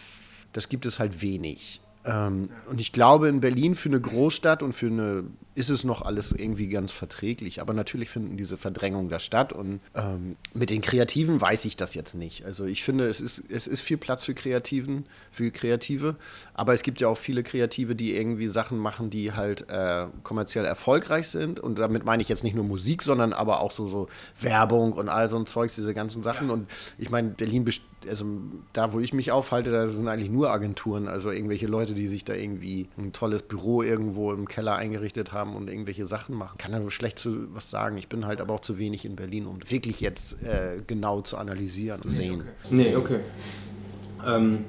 das 0.54 0.70
gibt 0.70 0.86
es 0.86 1.00
halt 1.00 1.22
wenig. 1.22 1.82
Ähm, 2.08 2.50
und 2.70 2.82
ich 2.82 2.92
glaube, 2.92 3.28
in 3.28 3.42
Berlin 3.42 3.76
für 3.76 3.90
eine 3.90 4.02
Großstadt 4.02 4.64
und 4.64 4.74
für 4.74 4.88
eine 4.88 5.26
ist 5.58 5.70
es 5.72 5.84
noch 5.84 6.04
alles 6.04 6.34
irgendwie 6.34 6.68
ganz 6.68 6.92
verträglich. 6.92 7.62
Aber 7.62 7.74
natürlich 7.74 8.12
finden 8.12 8.38
diese 8.38 8.58
Verdrängungen 8.58 9.10
da 9.10 9.18
statt. 9.18 9.54
Und 9.54 9.80
ähm, 9.96 10.36
mit 10.54 10.70
den 10.70 10.82
Kreativen 10.82 11.42
weiß 11.42 11.66
ich 11.66 11.76
das 11.76 11.96
jetzt 11.96 12.14
nicht. 12.14 12.46
Also 12.46 12.66
ich 12.66 12.84
finde, 12.84 13.08
es 13.08 13.20
ist, 13.20 13.44
es 13.50 13.66
ist 13.66 13.82
viel 13.82 13.98
Platz 13.98 14.24
für 14.24 14.36
Kreativen, 14.36 15.08
für 15.32 15.50
Kreative. 15.50 16.16
Aber 16.54 16.76
es 16.76 16.84
gibt 16.84 17.02
ja 17.02 17.08
auch 17.08 17.18
viele 17.18 17.42
Kreative, 17.42 17.96
die 17.96 18.16
irgendwie 18.16 18.50
Sachen 18.50 18.78
machen, 18.78 19.10
die 19.10 19.34
halt 19.34 19.68
äh, 19.72 20.06
kommerziell 20.22 20.64
erfolgreich 20.64 21.28
sind. 21.28 21.60
Und 21.60 21.80
damit 21.80 22.06
meine 22.06 22.22
ich 22.22 22.30
jetzt 22.30 22.44
nicht 22.44 22.56
nur 22.56 22.64
Musik, 22.64 23.02
sondern 23.02 23.34
aber 23.34 23.62
auch 23.62 23.72
so, 23.72 23.88
so 23.88 24.10
Werbung 24.40 24.94
und 24.94 25.10
all 25.10 25.28
so 25.28 25.38
ein 25.38 25.48
Zeugs, 25.48 25.74
diese 25.74 25.96
ganzen 25.96 26.22
Sachen. 26.22 26.50
Ja. 26.50 26.54
Und 26.54 26.70
ich 27.00 27.10
meine, 27.10 27.30
Berlin 27.30 27.66
besteht 27.66 27.88
also 28.08 28.26
da, 28.74 28.94
wo 28.94 29.00
ich 29.00 29.14
mich 29.14 29.32
aufhalte, 29.32 29.72
da 29.72 29.88
sind 29.88 30.08
eigentlich 30.08 30.30
nur 30.30 30.52
Agenturen, 30.52 31.08
also 31.08 31.32
irgendwelche 31.32 31.68
Leute, 31.68 31.94
die 31.94 32.08
sich 32.08 32.24
da 32.26 32.34
irgendwie 32.34 32.88
ein 32.98 33.12
tolles 33.12 33.42
Büro 33.42 33.82
irgendwo 33.82 34.32
im 34.32 34.48
Keller 34.48 34.76
eingerichtet 34.76 35.32
haben 35.32 35.47
und 35.56 35.70
irgendwelche 35.70 36.06
Sachen 36.06 36.36
machen. 36.36 36.58
Kann 36.58 36.80
nur 36.80 36.92
schlecht 36.92 37.20
zu 37.20 37.54
was 37.54 37.70
sagen. 37.70 37.98
Ich 37.98 38.08
bin 38.08 38.26
halt 38.26 38.42
aber 38.42 38.54
auch 38.56 38.62
zu 38.62 38.78
wenig 38.78 39.06
in 39.06 39.16
Berlin, 39.16 39.46
um 39.46 39.60
wirklich 39.70 40.02
jetzt 40.02 40.42
äh, 40.44 40.82
genau 40.86 41.22
zu 41.22 41.38
analysieren 41.38 42.02
und 42.02 42.12
sehen. 42.12 42.42
Okay. 42.42 42.50
Nee, 42.70 42.96
okay. 42.96 43.20
Ähm, 44.26 44.66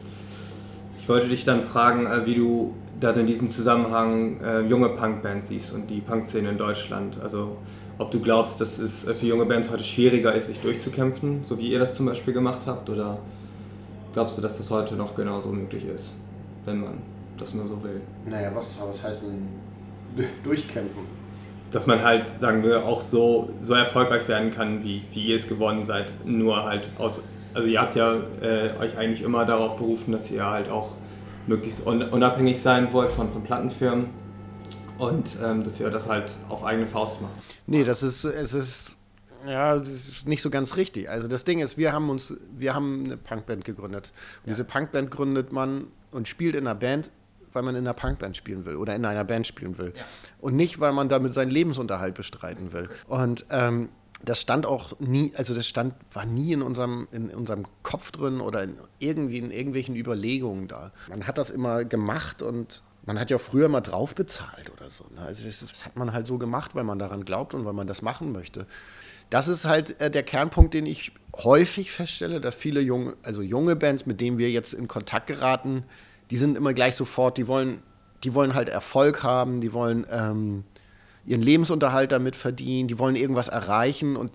ich 1.01 1.09
wollte 1.09 1.29
dich 1.29 1.45
dann 1.45 1.63
fragen, 1.63 2.07
äh, 2.07 2.27
wie 2.27 2.35
du 2.35 2.75
da 3.01 3.13
in 3.13 3.27
diesem 3.27 3.51
Zusammenhang 3.51 4.41
äh, 4.41 4.61
junge 4.63 4.91
Punkbands 4.91 5.49
siehst 5.49 5.73
und 5.73 5.89
die 5.89 6.01
Punkszene 6.01 6.51
in 6.51 6.59
Deutschland. 6.59 7.21
Also 7.21 7.57
ob 7.99 8.11
du 8.11 8.21
glaubst, 8.21 8.61
dass 8.61 8.79
es 8.79 9.07
äh, 9.07 9.15
für 9.15 9.27
junge 9.27 9.45
Bands 9.45 9.71
heute 9.71 9.85
schwieriger 9.85 10.35
ist, 10.35 10.47
sich 10.47 10.61
durchzukämpfen, 10.61 11.45
so 11.45 11.59
wie 11.59 11.73
ihr 11.73 11.79
das 11.79 11.95
zum 11.95 12.07
Beispiel 12.07 12.33
gemacht 12.33 12.63
habt, 12.67 12.89
oder 12.91 13.19
glaubst 14.13 14.39
du, 14.39 14.43
dass 14.43 14.57
das 14.57 14.71
heute 14.71 14.95
noch 14.95 15.15
genauso 15.15 15.51
möglich 15.51 15.85
ist, 15.85 16.13
wenn 16.65 16.81
man 16.81 16.99
das 17.39 17.55
nur 17.55 17.67
so 17.67 17.83
will? 17.83 18.01
Naja, 18.27 18.51
was, 18.55 18.79
was 18.81 19.03
heißt 19.03 19.23
denn 19.23 19.49
durchkämpfen? 20.45 21.03
Dass 21.71 21.87
man 21.87 22.03
halt, 22.03 22.29
sagen 22.29 22.63
wir, 22.65 22.85
auch 22.87 23.01
so, 23.01 23.51
so 23.63 23.75
erfolgreich 23.75 24.27
werden 24.29 24.51
kann, 24.51 24.83
wie, 24.83 25.03
wie 25.13 25.27
ihr 25.27 25.37
es 25.37 25.47
geworden 25.47 25.83
seid, 25.83 26.13
nur 26.25 26.65
halt 26.65 26.89
aus, 26.99 27.25
also 27.55 27.69
ihr 27.69 27.81
habt 27.81 27.95
ja 27.95 28.15
äh, 28.41 28.71
euch 28.79 28.97
eigentlich 28.97 29.23
immer 29.23 29.45
darauf 29.45 29.77
berufen, 29.77 30.13
dass 30.13 30.31
ihr 30.31 30.45
halt 30.45 30.71
auch 30.71 30.95
möglichst 31.47 31.87
unabhängig 31.87 32.61
sein 32.61 32.93
wollt 32.93 33.11
von, 33.11 33.33
von 33.33 33.43
Plattenfirmen 33.43 34.07
und 34.99 35.39
ähm, 35.43 35.65
dass 35.65 35.81
ihr 35.81 35.91
das 35.91 36.09
halt 36.09 36.33
auf 36.49 36.65
eigene 36.65 36.87
Faust 36.87 37.21
macht. 37.23 37.33
Nee, 37.67 37.85
das 37.85 38.03
ist, 38.03 38.25
es 38.25 38.53
ist, 38.55 38.97
ja, 39.47 39.77
das 39.77 39.89
ist 39.89 40.29
nicht 40.29 40.43
so 40.43 40.51
ganz 40.51 40.77
richtig. 40.77 41.09
Also 41.09 41.29
das 41.29 41.45
Ding 41.45 41.61
ist, 41.61 41.79
wir 41.79 41.93
haben 41.93 42.11
uns, 42.11 42.35
wir 42.57 42.75
haben 42.75 43.05
eine 43.05 43.17
Punkband 43.17 43.65
gegründet. 43.65 44.13
Und 44.43 44.51
ja. 44.51 44.53
diese 44.53 44.65
Punkband 44.65 45.11
gründet 45.11 45.53
man 45.53 45.87
und 46.11 46.29
spielt 46.29 46.55
in 46.55 46.67
einer 46.67 46.79
Band, 46.79 47.11
weil 47.53 47.63
man 47.63 47.75
in 47.75 47.87
einer 47.87 47.95
Punkband 47.95 48.37
spielen 48.37 48.65
will 48.65 48.77
oder 48.77 48.95
in 48.95 49.05
einer 49.05 49.25
Band 49.25 49.47
spielen 49.47 49.79
will. 49.79 49.93
Ja. 49.97 50.05
Und 50.41 50.57
nicht, 50.57 50.81
weil 50.81 50.93
man 50.93 51.09
damit 51.09 51.35
seinen 51.35 51.51
Lebensunterhalt 51.51 52.15
bestreiten 52.15 52.73
will. 52.73 52.89
Und 53.07 53.47
ähm, 53.51 53.89
das 54.25 54.41
stand 54.41 54.67
auch 54.67 54.99
nie, 54.99 55.33
also 55.37 55.55
das 55.55 55.67
stand, 55.67 55.95
war 56.13 56.25
nie 56.25 56.53
in 56.53 56.63
unserem, 56.63 57.07
in 57.13 57.31
unserem 57.31 57.65
Kopf 57.83 58.11
drin 58.11 58.41
oder 58.41 58.65
in 58.65 58.77
irgendwie 58.99 59.39
in 59.39 59.51
irgendwelchen 59.51 59.95
Überlegungen 59.95 60.67
da. 60.67 60.93
Man 61.09 61.27
hat 61.27 61.39
das 61.39 61.51
immer 61.51 61.85
gemacht 61.85 62.43
und 62.43 62.83
man 63.07 63.19
hat 63.19 63.31
ja 63.31 63.39
früher 63.39 63.69
mal 63.69 63.81
drauf 63.81 64.15
bezahlt 64.15 64.71
oder 64.73 64.91
so. 64.91 65.05
Ne? 65.15 65.23
Also 65.23 65.47
das, 65.47 65.61
das, 65.61 65.85
hat 65.85 65.97
man 65.97 66.13
halt 66.13 66.27
so 66.27 66.37
gemacht, 66.37 66.75
weil 66.75 66.85
man 66.85 66.99
daran 66.99 67.25
glaubt 67.25 67.55
und 67.55 67.65
weil 67.65 67.73
man 67.73 67.87
das 67.87 68.03
machen 68.03 68.33
möchte. 68.33 68.67
Das 69.31 69.47
ist 69.47 69.67
halt 69.67 70.01
äh, 70.01 70.11
der 70.11 70.23
Kernpunkt, 70.25 70.75
den 70.75 70.85
ich 70.85 71.13
häufig 71.37 71.93
feststelle, 71.93 72.41
dass 72.41 72.55
viele 72.55 72.81
junge, 72.81 73.17
also 73.23 73.43
junge 73.43 73.77
Bands, 73.77 74.07
mit 74.07 74.21
denen 74.21 74.39
wir 74.39 74.51
jetzt 74.51 74.75
in 74.75 74.89
Kontakt 74.89 75.29
geraten, 75.29 75.85
die 76.31 76.37
sind 76.37 76.57
immer 76.57 76.75
gleich 76.75 76.95
sofort, 76.95 77.37
die 77.37 77.49
wollen, 77.49 77.83
die 78.25 78.35
wollen 78.35 78.55
halt 78.55 78.69
Erfolg 78.69 79.23
haben, 79.23 79.61
die 79.61 79.73
wollen 79.73 80.07
ähm, 80.11 80.65
ihren 81.25 81.43
Lebensunterhalt 81.43 82.13
damit 82.13 82.37
verdienen, 82.37 82.89
die 82.89 82.99
wollen 82.99 83.17
irgendwas 83.17 83.49
erreichen 83.49 84.17
und 84.17 84.33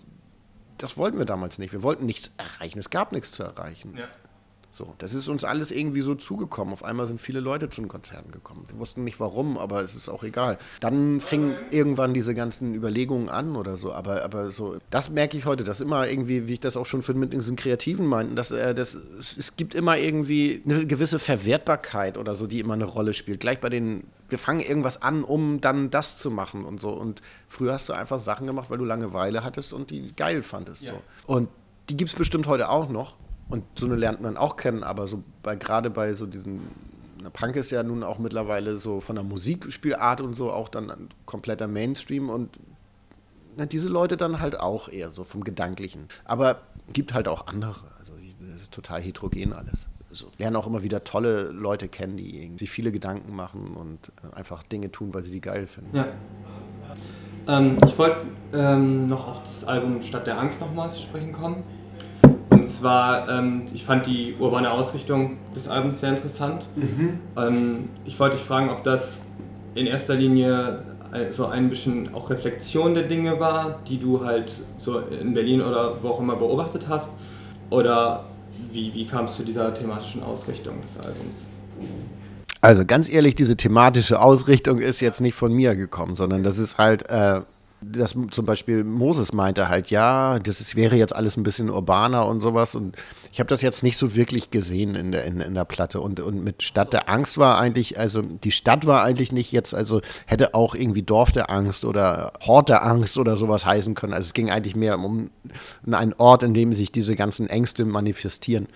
das 0.77 0.97
wollten 0.97 1.17
wir 1.17 1.25
damals 1.25 1.59
nicht. 1.59 1.71
Wir 1.71 1.83
wollten 1.83 2.05
nichts 2.05 2.31
erreichen. 2.37 2.79
Es 2.79 2.89
gab 2.89 3.11
nichts 3.11 3.31
zu 3.31 3.43
erreichen. 3.43 3.93
Ja. 3.97 4.07
So, 4.75 4.95
das 4.97 5.13
ist 5.13 5.27
uns 5.27 5.43
alles 5.43 5.69
irgendwie 5.69 6.01
so 6.01 6.15
zugekommen. 6.15 6.73
Auf 6.73 6.83
einmal 6.83 7.05
sind 7.05 7.21
viele 7.21 7.39
Leute 7.39 7.69
zu 7.69 7.79
den 7.79 7.87
Konzerten 7.87 8.31
gekommen. 8.31 8.63
Wir 8.67 8.79
wussten 8.79 9.03
nicht 9.03 9.19
warum, 9.19 9.59
aber 9.59 9.83
es 9.83 9.93
ist 9.93 10.09
auch 10.09 10.23
egal. 10.23 10.57
Dann 10.79 11.21
fingen 11.21 11.53
irgendwann 11.69 12.15
diese 12.15 12.33
ganzen 12.33 12.73
Überlegungen 12.73 13.29
an 13.29 13.55
oder 13.55 13.77
so. 13.77 13.93
Aber, 13.93 14.23
aber 14.23 14.49
so, 14.49 14.77
das 14.89 15.11
merke 15.11 15.37
ich 15.37 15.45
heute, 15.45 15.63
dass 15.63 15.79
immer 15.79 16.07
irgendwie, 16.07 16.47
wie 16.47 16.53
ich 16.53 16.59
das 16.59 16.75
auch 16.75 16.87
schon 16.87 17.03
für 17.03 17.13
mit 17.13 17.33
diesen 17.33 17.55
Kreativen 17.55 18.07
meinten, 18.07 18.35
dass 18.35 18.49
äh, 18.49 18.73
das, 18.73 18.97
es 19.37 19.55
gibt 19.55 19.75
immer 19.75 19.99
irgendwie 19.99 20.63
eine 20.65 20.87
gewisse 20.87 21.19
Verwertbarkeit 21.19 22.17
oder 22.17 22.33
so, 22.33 22.47
die 22.47 22.59
immer 22.59 22.73
eine 22.73 22.85
Rolle 22.85 23.13
spielt. 23.13 23.41
Gleich 23.41 23.59
bei 23.59 23.69
den, 23.69 24.05
wir 24.27 24.39
fangen 24.39 24.61
irgendwas 24.61 25.03
an, 25.03 25.23
um 25.23 25.61
dann 25.61 25.91
das 25.91 26.17
zu 26.17 26.31
machen 26.31 26.65
und 26.65 26.81
so. 26.81 26.89
Und 26.89 27.21
früher 27.47 27.73
hast 27.73 27.89
du 27.89 27.93
einfach 27.93 28.19
Sachen 28.19 28.47
gemacht, 28.47 28.71
weil 28.71 28.79
du 28.79 28.85
Langeweile 28.85 29.43
hattest 29.43 29.71
und 29.71 29.91
die 29.91 30.13
geil 30.15 30.41
fandest. 30.41 30.81
Ja. 30.81 30.93
So. 30.93 31.31
Und 31.31 31.49
die 31.89 31.97
gibt 31.97 32.09
es 32.09 32.15
bestimmt 32.15 32.47
heute 32.47 32.69
auch 32.69 32.89
noch. 32.89 33.17
Und 33.53 33.65
so 33.77 33.85
eine 33.85 33.95
lernt 33.95 34.19
man 34.19 34.35
auch 34.35 34.55
kennen, 34.55 34.83
aber 34.83 35.07
so 35.07 35.21
bei 35.43 35.55
gerade 35.55 35.91
bei 35.91 36.15
so 36.15 36.25
diesen 36.25 36.61
Punk 37.33 37.55
ist 37.55 37.69
ja 37.69 37.83
nun 37.83 38.01
auch 38.01 38.17
mittlerweile 38.17 38.77
so 38.77 38.99
von 38.99 39.15
der 39.15 39.23
Musikspielart 39.23 40.21
und 40.21 40.33
so 40.33 40.51
auch 40.51 40.69
dann 40.69 41.09
kompletter 41.27 41.67
Mainstream 41.67 42.31
und 42.31 42.57
na, 43.55 43.67
diese 43.67 43.89
Leute 43.89 44.17
dann 44.17 44.39
halt 44.39 44.59
auch 44.59 44.89
eher 44.89 45.11
so 45.11 45.23
vom 45.23 45.43
Gedanklichen. 45.43 46.07
Aber 46.25 46.61
gibt 46.93 47.13
halt 47.13 47.27
auch 47.27 47.45
andere. 47.45 47.85
Also 47.99 48.13
es 48.55 48.63
ist 48.63 48.73
total 48.73 49.01
heterogen 49.01 49.53
alles. 49.53 49.87
Also, 50.09 50.31
lernen 50.39 50.55
auch 50.55 50.65
immer 50.65 50.81
wieder 50.81 51.03
tolle 51.03 51.51
Leute 51.51 51.87
kennen, 51.89 52.17
die 52.17 52.53
sich 52.57 52.71
viele 52.71 52.91
Gedanken 52.91 53.35
machen 53.35 53.75
und 53.75 54.11
äh, 54.23 54.35
einfach 54.35 54.63
Dinge 54.63 54.91
tun, 54.91 55.13
weil 55.13 55.23
sie 55.23 55.31
die 55.31 55.41
geil 55.41 55.67
finden. 55.67 55.95
Ja. 55.95 56.07
Ähm, 57.47 57.77
ich 57.85 57.95
wollte 57.99 58.17
ähm, 58.51 59.05
noch 59.05 59.27
auf 59.27 59.43
das 59.43 59.63
Album 59.63 60.01
Stadt 60.01 60.25
der 60.25 60.39
Angst 60.39 60.59
nochmal 60.59 60.89
zu 60.89 60.99
sprechen 60.99 61.33
kommen. 61.33 61.63
Und 62.63 62.69
zwar, 62.69 63.27
ähm, 63.27 63.63
ich 63.73 63.83
fand 63.83 64.07
die 64.07 64.35
urbane 64.39 64.71
Ausrichtung 64.71 65.35
des 65.53 65.67
Albums 65.67 65.99
sehr 65.99 66.11
interessant. 66.11 66.65
Mhm. 66.77 67.19
Ähm, 67.35 67.89
ich 68.05 68.17
wollte 68.21 68.37
dich 68.37 68.45
fragen, 68.45 68.69
ob 68.69 68.85
das 68.85 69.25
in 69.75 69.85
erster 69.85 70.15
Linie 70.15 70.85
so 71.29 71.45
ein 71.47 71.69
bisschen 71.69 72.15
auch 72.15 72.29
Reflexion 72.29 72.93
der 72.93 73.03
Dinge 73.03 73.37
war, 73.37 73.81
die 73.85 73.99
du 73.99 74.23
halt 74.23 74.49
so 74.77 74.99
in 74.99 75.33
Berlin 75.33 75.61
oder 75.61 76.01
wo 76.01 76.07
auch 76.07 76.21
immer 76.21 76.37
beobachtet 76.37 76.87
hast. 76.87 77.11
Oder 77.69 78.23
wie, 78.71 78.93
wie 78.93 79.05
kam 79.05 79.25
es 79.25 79.35
zu 79.35 79.43
dieser 79.43 79.73
thematischen 79.73 80.23
Ausrichtung 80.23 80.81
des 80.81 80.97
Albums? 80.97 81.47
Also 82.61 82.85
ganz 82.85 83.09
ehrlich, 83.09 83.35
diese 83.35 83.57
thematische 83.57 84.21
Ausrichtung 84.21 84.79
ist 84.79 85.01
jetzt 85.01 85.19
nicht 85.19 85.35
von 85.35 85.51
mir 85.51 85.75
gekommen, 85.75 86.15
sondern 86.15 86.43
das 86.43 86.57
ist 86.57 86.77
halt 86.77 87.09
äh, 87.09 87.41
dass 87.91 88.15
zum 88.31 88.45
Beispiel 88.45 88.83
Moses 88.83 89.33
meinte 89.33 89.69
halt, 89.69 89.89
ja, 89.89 90.39
das 90.39 90.61
ist, 90.61 90.75
wäre 90.75 90.95
jetzt 90.95 91.15
alles 91.15 91.37
ein 91.37 91.43
bisschen 91.43 91.69
urbaner 91.69 92.25
und 92.27 92.41
sowas. 92.41 92.75
Und 92.75 92.95
ich 93.31 93.39
habe 93.39 93.47
das 93.49 93.61
jetzt 93.61 93.83
nicht 93.83 93.97
so 93.97 94.15
wirklich 94.15 94.51
gesehen 94.51 94.95
in 94.95 95.11
der, 95.11 95.25
in, 95.25 95.39
in, 95.39 95.53
der 95.53 95.65
Platte. 95.65 96.01
Und, 96.01 96.19
und 96.19 96.43
mit 96.43 96.63
Stadt 96.63 96.93
der 96.93 97.09
Angst 97.09 97.37
war 97.37 97.57
eigentlich, 97.57 97.99
also 97.99 98.21
die 98.21 98.51
Stadt 98.51 98.85
war 98.85 99.03
eigentlich 99.03 99.31
nicht 99.31 99.51
jetzt, 99.51 99.73
also 99.73 100.01
hätte 100.25 100.53
auch 100.53 100.75
irgendwie 100.75 101.03
Dorf 101.03 101.31
der 101.31 101.49
Angst 101.49 101.85
oder 101.85 102.33
Hort 102.41 102.69
der 102.69 102.85
Angst 102.85 103.17
oder 103.17 103.35
sowas 103.37 103.65
heißen 103.65 103.95
können. 103.95 104.13
Also 104.13 104.27
es 104.27 104.33
ging 104.33 104.49
eigentlich 104.49 104.75
mehr 104.75 104.99
um, 104.99 105.29
einen 105.89 106.13
Ort, 106.13 106.43
in 106.43 106.53
dem 106.53 106.73
sich 106.73 106.91
diese 106.91 107.15
ganzen 107.15 107.47
Ängste 107.47 107.85
manifestieren 107.85 108.67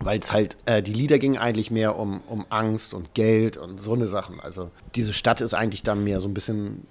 weil 0.00 0.18
es 0.18 0.32
halt, 0.32 0.56
äh, 0.66 0.82
die 0.82 0.92
Lieder 0.92 1.18
gingen 1.18 1.38
eigentlich 1.38 1.70
mehr 1.70 1.98
um, 1.98 2.20
um 2.26 2.44
Angst 2.50 2.94
und 2.94 3.14
Geld 3.14 3.56
und 3.56 3.80
so 3.80 3.94
eine 3.94 4.06
Sachen. 4.06 4.40
Also 4.40 4.70
diese 4.94 5.12
Stadt 5.12 5.40
ist 5.40 5.54
eigentlich 5.54 5.82
dann 5.82 6.04
mehr 6.04 6.20
so 6.20 6.28
ein 6.28 6.34
bisschen 6.34 6.86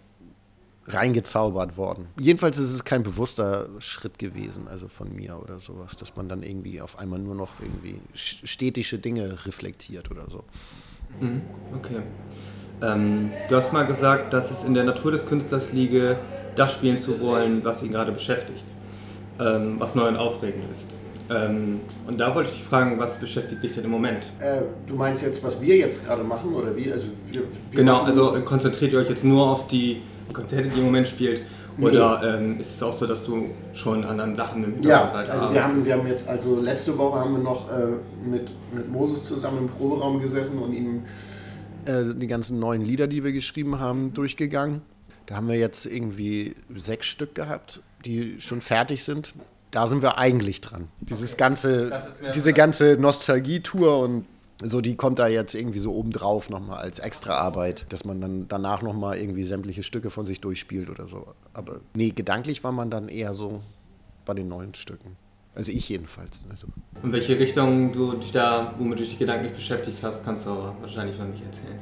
reingezaubert 0.87 1.77
worden. 1.77 2.07
Jedenfalls 2.19 2.59
ist 2.59 2.71
es 2.71 2.83
kein 2.83 3.03
bewusster 3.03 3.69
Schritt 3.79 4.19
gewesen, 4.19 4.67
also 4.67 4.87
von 4.87 5.15
mir 5.15 5.39
oder 5.41 5.59
sowas, 5.59 5.95
dass 5.95 6.15
man 6.15 6.27
dann 6.27 6.43
irgendwie 6.43 6.81
auf 6.81 6.99
einmal 6.99 7.19
nur 7.19 7.35
noch 7.35 7.59
irgendwie 7.61 8.01
städtische 8.13 8.97
Dinge 8.97 9.45
reflektiert 9.45 10.11
oder 10.11 10.29
so. 10.29 10.43
Mhm, 11.19 11.41
okay. 11.75 12.01
Ähm, 12.81 13.31
du 13.49 13.55
hast 13.55 13.71
mal 13.71 13.85
gesagt, 13.85 14.33
dass 14.33 14.51
es 14.51 14.63
in 14.63 14.73
der 14.73 14.83
Natur 14.83 15.11
des 15.11 15.25
Künstlers 15.25 15.71
liege, 15.71 16.17
das 16.55 16.73
spielen 16.73 16.97
zu 16.97 17.19
wollen, 17.19 17.63
was 17.63 17.81
ihn 17.81 17.91
gerade 17.91 18.11
beschäftigt, 18.11 18.65
ähm, 19.39 19.75
was 19.79 19.95
neu 19.95 20.07
und 20.07 20.17
aufregend 20.17 20.69
ist. 20.69 20.89
Ähm, 21.29 21.79
und 22.05 22.17
da 22.17 22.35
wollte 22.35 22.49
ich 22.49 22.57
dich 22.57 22.65
fragen, 22.65 22.99
was 22.99 23.17
beschäftigt 23.17 23.63
dich 23.63 23.73
denn 23.73 23.85
im 23.85 23.91
Moment? 23.91 24.25
Äh, 24.39 24.63
du 24.85 24.95
meinst 24.95 25.23
jetzt, 25.23 25.41
was 25.43 25.61
wir 25.61 25.77
jetzt 25.77 26.05
gerade 26.05 26.23
machen 26.23 26.53
oder 26.53 26.75
wie? 26.75 26.91
Also 26.91 27.07
wir, 27.31 27.43
wir 27.71 27.77
genau, 27.77 28.01
also 28.01 28.33
konzentriert 28.43 28.91
ihr 28.91 28.99
euch 28.99 29.09
jetzt 29.09 29.23
nur 29.23 29.49
auf 29.49 29.67
die 29.67 30.01
Konzerte, 30.31 30.69
die 30.69 30.79
im 30.79 30.85
Moment 30.85 31.07
spielt? 31.07 31.43
Oder 31.79 32.21
nee. 32.21 32.45
ähm, 32.45 32.59
ist 32.59 32.75
es 32.75 32.83
auch 32.83 32.93
so, 32.93 33.07
dass 33.07 33.25
du 33.25 33.49
schon 33.73 34.03
an 34.03 34.11
anderen 34.11 34.35
Sachen 34.35 34.63
im 34.63 34.83
Ja, 34.83 35.11
also 35.11 35.51
wir 35.51 35.63
haben, 35.63 35.83
wir 35.83 35.93
haben 35.93 36.07
jetzt, 36.07 36.27
also 36.27 36.59
letzte 36.59 36.97
Woche 36.97 37.19
haben 37.19 37.31
wir 37.33 37.43
noch 37.43 37.69
äh, 37.71 37.87
mit, 38.23 38.51
mit 38.73 38.91
Moses 38.91 39.25
zusammen 39.25 39.57
im 39.59 39.67
Proberaum 39.67 40.21
gesessen 40.21 40.59
und 40.59 40.73
ihm 40.73 41.03
äh, 41.85 42.13
die 42.15 42.27
ganzen 42.27 42.59
neuen 42.59 42.83
Lieder, 42.83 43.07
die 43.07 43.23
wir 43.23 43.31
geschrieben 43.31 43.79
haben, 43.79 44.13
durchgegangen. 44.13 44.81
Da 45.25 45.35
haben 45.35 45.47
wir 45.47 45.57
jetzt 45.57 45.85
irgendwie 45.85 46.55
sechs 46.75 47.07
Stück 47.07 47.33
gehabt, 47.33 47.81
die 48.05 48.39
schon 48.39 48.61
fertig 48.61 49.03
sind. 49.03 49.33
Da 49.71 49.87
sind 49.87 50.03
wir 50.03 50.17
eigentlich 50.17 50.61
dran. 50.61 50.89
Dieses 50.99 51.33
okay. 51.33 51.39
ganze, 51.39 52.01
diese 52.35 52.53
ganze 52.53 52.97
Nostalgie-Tour 52.99 53.99
und 53.99 54.25
so, 54.61 54.81
die 54.81 54.95
kommt 54.95 55.19
da 55.19 55.27
jetzt 55.27 55.55
irgendwie 55.55 55.79
so 55.79 55.93
obendrauf 55.93 56.49
nochmal 56.49 56.79
als 56.79 56.99
Extraarbeit, 56.99 57.91
dass 57.91 58.05
man 58.05 58.21
dann 58.21 58.47
danach 58.47 58.81
nochmal 58.81 59.17
irgendwie 59.17 59.43
sämtliche 59.43 59.83
Stücke 59.83 60.09
von 60.09 60.25
sich 60.25 60.41
durchspielt 60.41 60.89
oder 60.89 61.07
so. 61.07 61.27
Aber 61.53 61.81
nee, 61.95 62.11
gedanklich 62.11 62.63
war 62.63 62.71
man 62.71 62.89
dann 62.89 63.09
eher 63.09 63.33
so 63.33 63.61
bei 64.25 64.33
den 64.33 64.47
neuen 64.47 64.73
Stücken. 64.73 65.17
Also 65.55 65.71
ich 65.71 65.89
jedenfalls. 65.89 66.43
Also. 66.49 66.67
In 67.03 67.11
welche 67.11 67.37
Richtung 67.37 67.91
du 67.91 68.13
dich 68.13 68.31
da, 68.31 68.73
womit 68.77 68.99
du 68.99 69.03
dich 69.03 69.19
gedanklich 69.19 69.53
beschäftigt 69.53 69.97
hast, 70.01 70.23
kannst 70.23 70.45
du 70.45 70.51
aber 70.51 70.75
wahrscheinlich 70.81 71.17
noch 71.17 71.27
nicht 71.27 71.43
erzählen. 71.43 71.79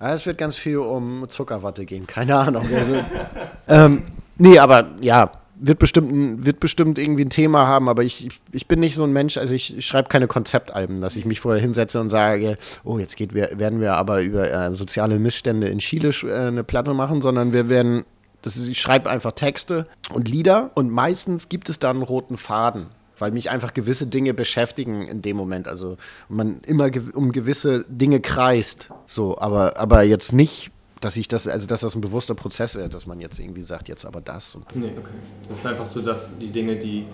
Ja, 0.00 0.12
es 0.12 0.26
wird 0.26 0.38
ganz 0.38 0.56
viel 0.56 0.78
um 0.78 1.28
Zuckerwatte 1.28 1.86
gehen, 1.86 2.06
keine 2.06 2.36
Ahnung. 2.36 2.66
Also, 2.74 2.92
ähm, 3.68 4.02
nee, 4.36 4.58
aber 4.58 4.90
ja, 5.00 5.30
wird 5.64 5.78
bestimmt, 5.78 6.44
wird 6.44 6.60
bestimmt 6.60 6.98
irgendwie 6.98 7.24
ein 7.24 7.30
Thema 7.30 7.66
haben, 7.66 7.88
aber 7.88 8.02
ich, 8.02 8.28
ich 8.50 8.66
bin 8.66 8.80
nicht 8.80 8.96
so 8.96 9.04
ein 9.04 9.12
Mensch, 9.12 9.36
also 9.36 9.54
ich, 9.54 9.86
schreibe 9.86 10.08
keine 10.08 10.26
Konzeptalben, 10.26 11.00
dass 11.00 11.16
ich 11.16 11.24
mich 11.24 11.40
vorher 11.40 11.62
hinsetze 11.62 12.00
und 12.00 12.10
sage, 12.10 12.58
oh, 12.84 12.98
jetzt 12.98 13.16
geht 13.16 13.32
wir, 13.32 13.50
werden 13.58 13.80
wir 13.80 13.94
aber 13.94 14.22
über 14.22 14.50
äh, 14.50 14.74
soziale 14.74 15.18
Missstände 15.18 15.68
in 15.68 15.78
Chile 15.78 16.10
äh, 16.24 16.48
eine 16.48 16.64
Platte 16.64 16.94
machen, 16.94 17.22
sondern 17.22 17.52
wir 17.52 17.68
werden, 17.68 18.04
das 18.42 18.56
ist, 18.56 18.66
ich 18.66 18.80
schreibe 18.80 19.08
einfach 19.08 19.32
Texte 19.32 19.86
und 20.12 20.28
Lieder 20.28 20.72
und 20.74 20.90
meistens 20.90 21.48
gibt 21.48 21.68
es 21.68 21.78
da 21.78 21.90
einen 21.90 22.02
roten 22.02 22.36
Faden 22.36 22.86
weil 23.18 23.30
mich 23.30 23.50
einfach 23.50 23.72
gewisse 23.72 24.08
Dinge 24.08 24.34
beschäftigen 24.34 25.02
in 25.02 25.22
dem 25.22 25.36
Moment. 25.36 25.68
Also 25.68 25.96
man 26.28 26.60
immer 26.66 26.90
um 27.14 27.30
gewisse 27.30 27.84
Dinge 27.88 28.18
kreist, 28.18 28.90
so, 29.06 29.38
aber, 29.38 29.78
aber 29.78 30.02
jetzt 30.02 30.32
nicht 30.32 30.71
dass 31.02 31.16
ich 31.16 31.26
das, 31.26 31.48
also 31.48 31.66
dass 31.66 31.80
das 31.80 31.94
ein 31.94 32.00
bewusster 32.00 32.34
Prozess 32.34 32.76
wäre, 32.76 32.88
dass 32.88 33.06
man 33.06 33.20
jetzt 33.20 33.38
irgendwie 33.40 33.62
sagt, 33.62 33.88
jetzt 33.88 34.06
aber 34.06 34.20
das. 34.20 34.54
Und 34.54 34.74
nee, 34.76 34.92
okay. 34.96 35.10
Das 35.48 35.58
ist 35.58 35.66
einfach 35.66 35.86
so, 35.86 36.00
dass 36.00 36.38
die 36.38 36.50
Dinge, 36.50 36.76
die, 36.76 37.06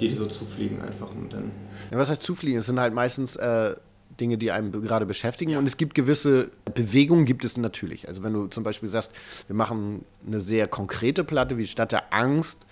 die 0.00 0.08
dir 0.08 0.16
so 0.16 0.26
zufliegen, 0.26 0.80
einfach 0.80 1.10
und 1.10 1.32
dann. 1.32 1.50
Ja, 1.90 1.98
was 1.98 2.10
heißt 2.10 2.22
zufliegen? 2.22 2.58
Es 2.58 2.66
sind 2.66 2.78
halt 2.78 2.94
meistens 2.94 3.34
äh, 3.36 3.74
Dinge, 4.20 4.38
die 4.38 4.52
einem 4.52 4.70
gerade 4.70 5.04
beschäftigen. 5.04 5.50
Ja. 5.50 5.58
Und 5.58 5.66
es 5.66 5.76
gibt 5.76 5.96
gewisse 5.96 6.52
Bewegungen, 6.74 7.24
gibt 7.24 7.44
es 7.44 7.56
natürlich. 7.56 8.08
Also 8.08 8.22
wenn 8.22 8.32
du 8.32 8.46
zum 8.46 8.62
Beispiel 8.62 8.88
sagst, 8.88 9.12
wir 9.48 9.56
machen 9.56 10.04
eine 10.24 10.40
sehr 10.40 10.68
konkrete 10.68 11.24
Platte 11.24 11.58
wie 11.58 11.66
Stadt 11.66 11.90
der 11.90 12.14
Angst, 12.14 12.64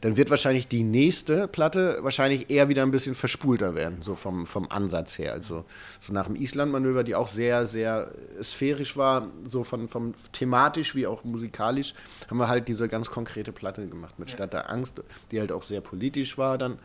dann 0.00 0.16
wird 0.16 0.30
wahrscheinlich 0.30 0.68
die 0.68 0.84
nächste 0.84 1.48
Platte 1.48 1.98
wahrscheinlich 2.02 2.50
eher 2.50 2.68
wieder 2.68 2.82
ein 2.82 2.90
bisschen 2.90 3.14
verspulter 3.14 3.74
werden, 3.74 4.02
so 4.02 4.14
vom, 4.14 4.46
vom 4.46 4.70
Ansatz 4.70 5.18
her. 5.18 5.32
Also 5.32 5.64
so 6.00 6.12
nach 6.12 6.26
dem 6.26 6.36
Island-Manöver, 6.36 7.04
die 7.04 7.14
auch 7.14 7.28
sehr, 7.28 7.66
sehr 7.66 8.12
sphärisch 8.42 8.96
war, 8.96 9.28
so 9.44 9.64
von, 9.64 9.88
vom 9.88 10.12
thematisch 10.32 10.94
wie 10.94 11.06
auch 11.06 11.24
musikalisch, 11.24 11.94
haben 12.30 12.38
wir 12.38 12.48
halt 12.48 12.68
diese 12.68 12.88
ganz 12.88 13.10
konkrete 13.10 13.52
Platte 13.52 13.86
gemacht 13.88 14.18
mit 14.18 14.30
Stadt 14.30 14.52
der 14.52 14.70
Angst, 14.70 15.02
die 15.30 15.40
halt 15.40 15.52
auch 15.52 15.62
sehr 15.62 15.80
politisch 15.80 16.38
war 16.38 16.58
dann 16.58 16.78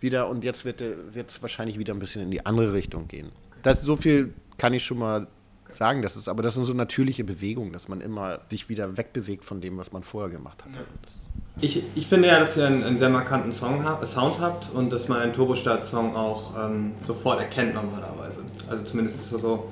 wieder. 0.00 0.28
Und 0.28 0.44
jetzt 0.44 0.64
wird 0.64 0.80
es 0.80 1.42
wahrscheinlich 1.42 1.78
wieder 1.78 1.94
ein 1.94 2.00
bisschen 2.00 2.22
in 2.22 2.30
die 2.30 2.44
andere 2.44 2.72
Richtung 2.72 3.06
gehen. 3.08 3.30
Das 3.62 3.82
so 3.82 3.96
viel 3.96 4.34
kann 4.58 4.72
ich 4.74 4.84
schon 4.84 4.98
mal 4.98 5.26
sagen, 5.68 6.02
das 6.02 6.16
ist, 6.16 6.28
aber 6.28 6.42
das 6.42 6.54
sind 6.54 6.64
so 6.66 6.72
natürliche 6.72 7.24
Bewegungen, 7.24 7.72
dass 7.72 7.88
man 7.88 8.00
immer 8.00 8.40
sich 8.50 8.68
wieder 8.68 8.96
wegbewegt 8.96 9.44
von 9.44 9.60
dem, 9.60 9.76
was 9.78 9.92
man 9.92 10.02
vorher 10.02 10.30
gemacht 10.30 10.64
hat. 10.64 10.74
Ja. 10.74 10.80
Ich, 11.60 11.82
ich 11.94 12.06
finde 12.06 12.28
ja, 12.28 12.38
dass 12.38 12.56
ihr 12.56 12.66
einen, 12.66 12.84
einen 12.84 12.98
sehr 12.98 13.08
markanten 13.08 13.50
Song 13.50 13.82
Sound 14.04 14.40
habt 14.40 14.74
und 14.74 14.92
dass 14.92 15.08
man 15.08 15.20
einen 15.20 15.32
Turbostart-Song 15.32 16.14
auch 16.14 16.52
ähm, 16.62 16.92
sofort 17.06 17.40
erkennt 17.40 17.74
normalerweise. 17.74 18.40
Also 18.68 18.84
zumindest 18.84 19.20
ist 19.20 19.32
es 19.32 19.40
so, 19.40 19.64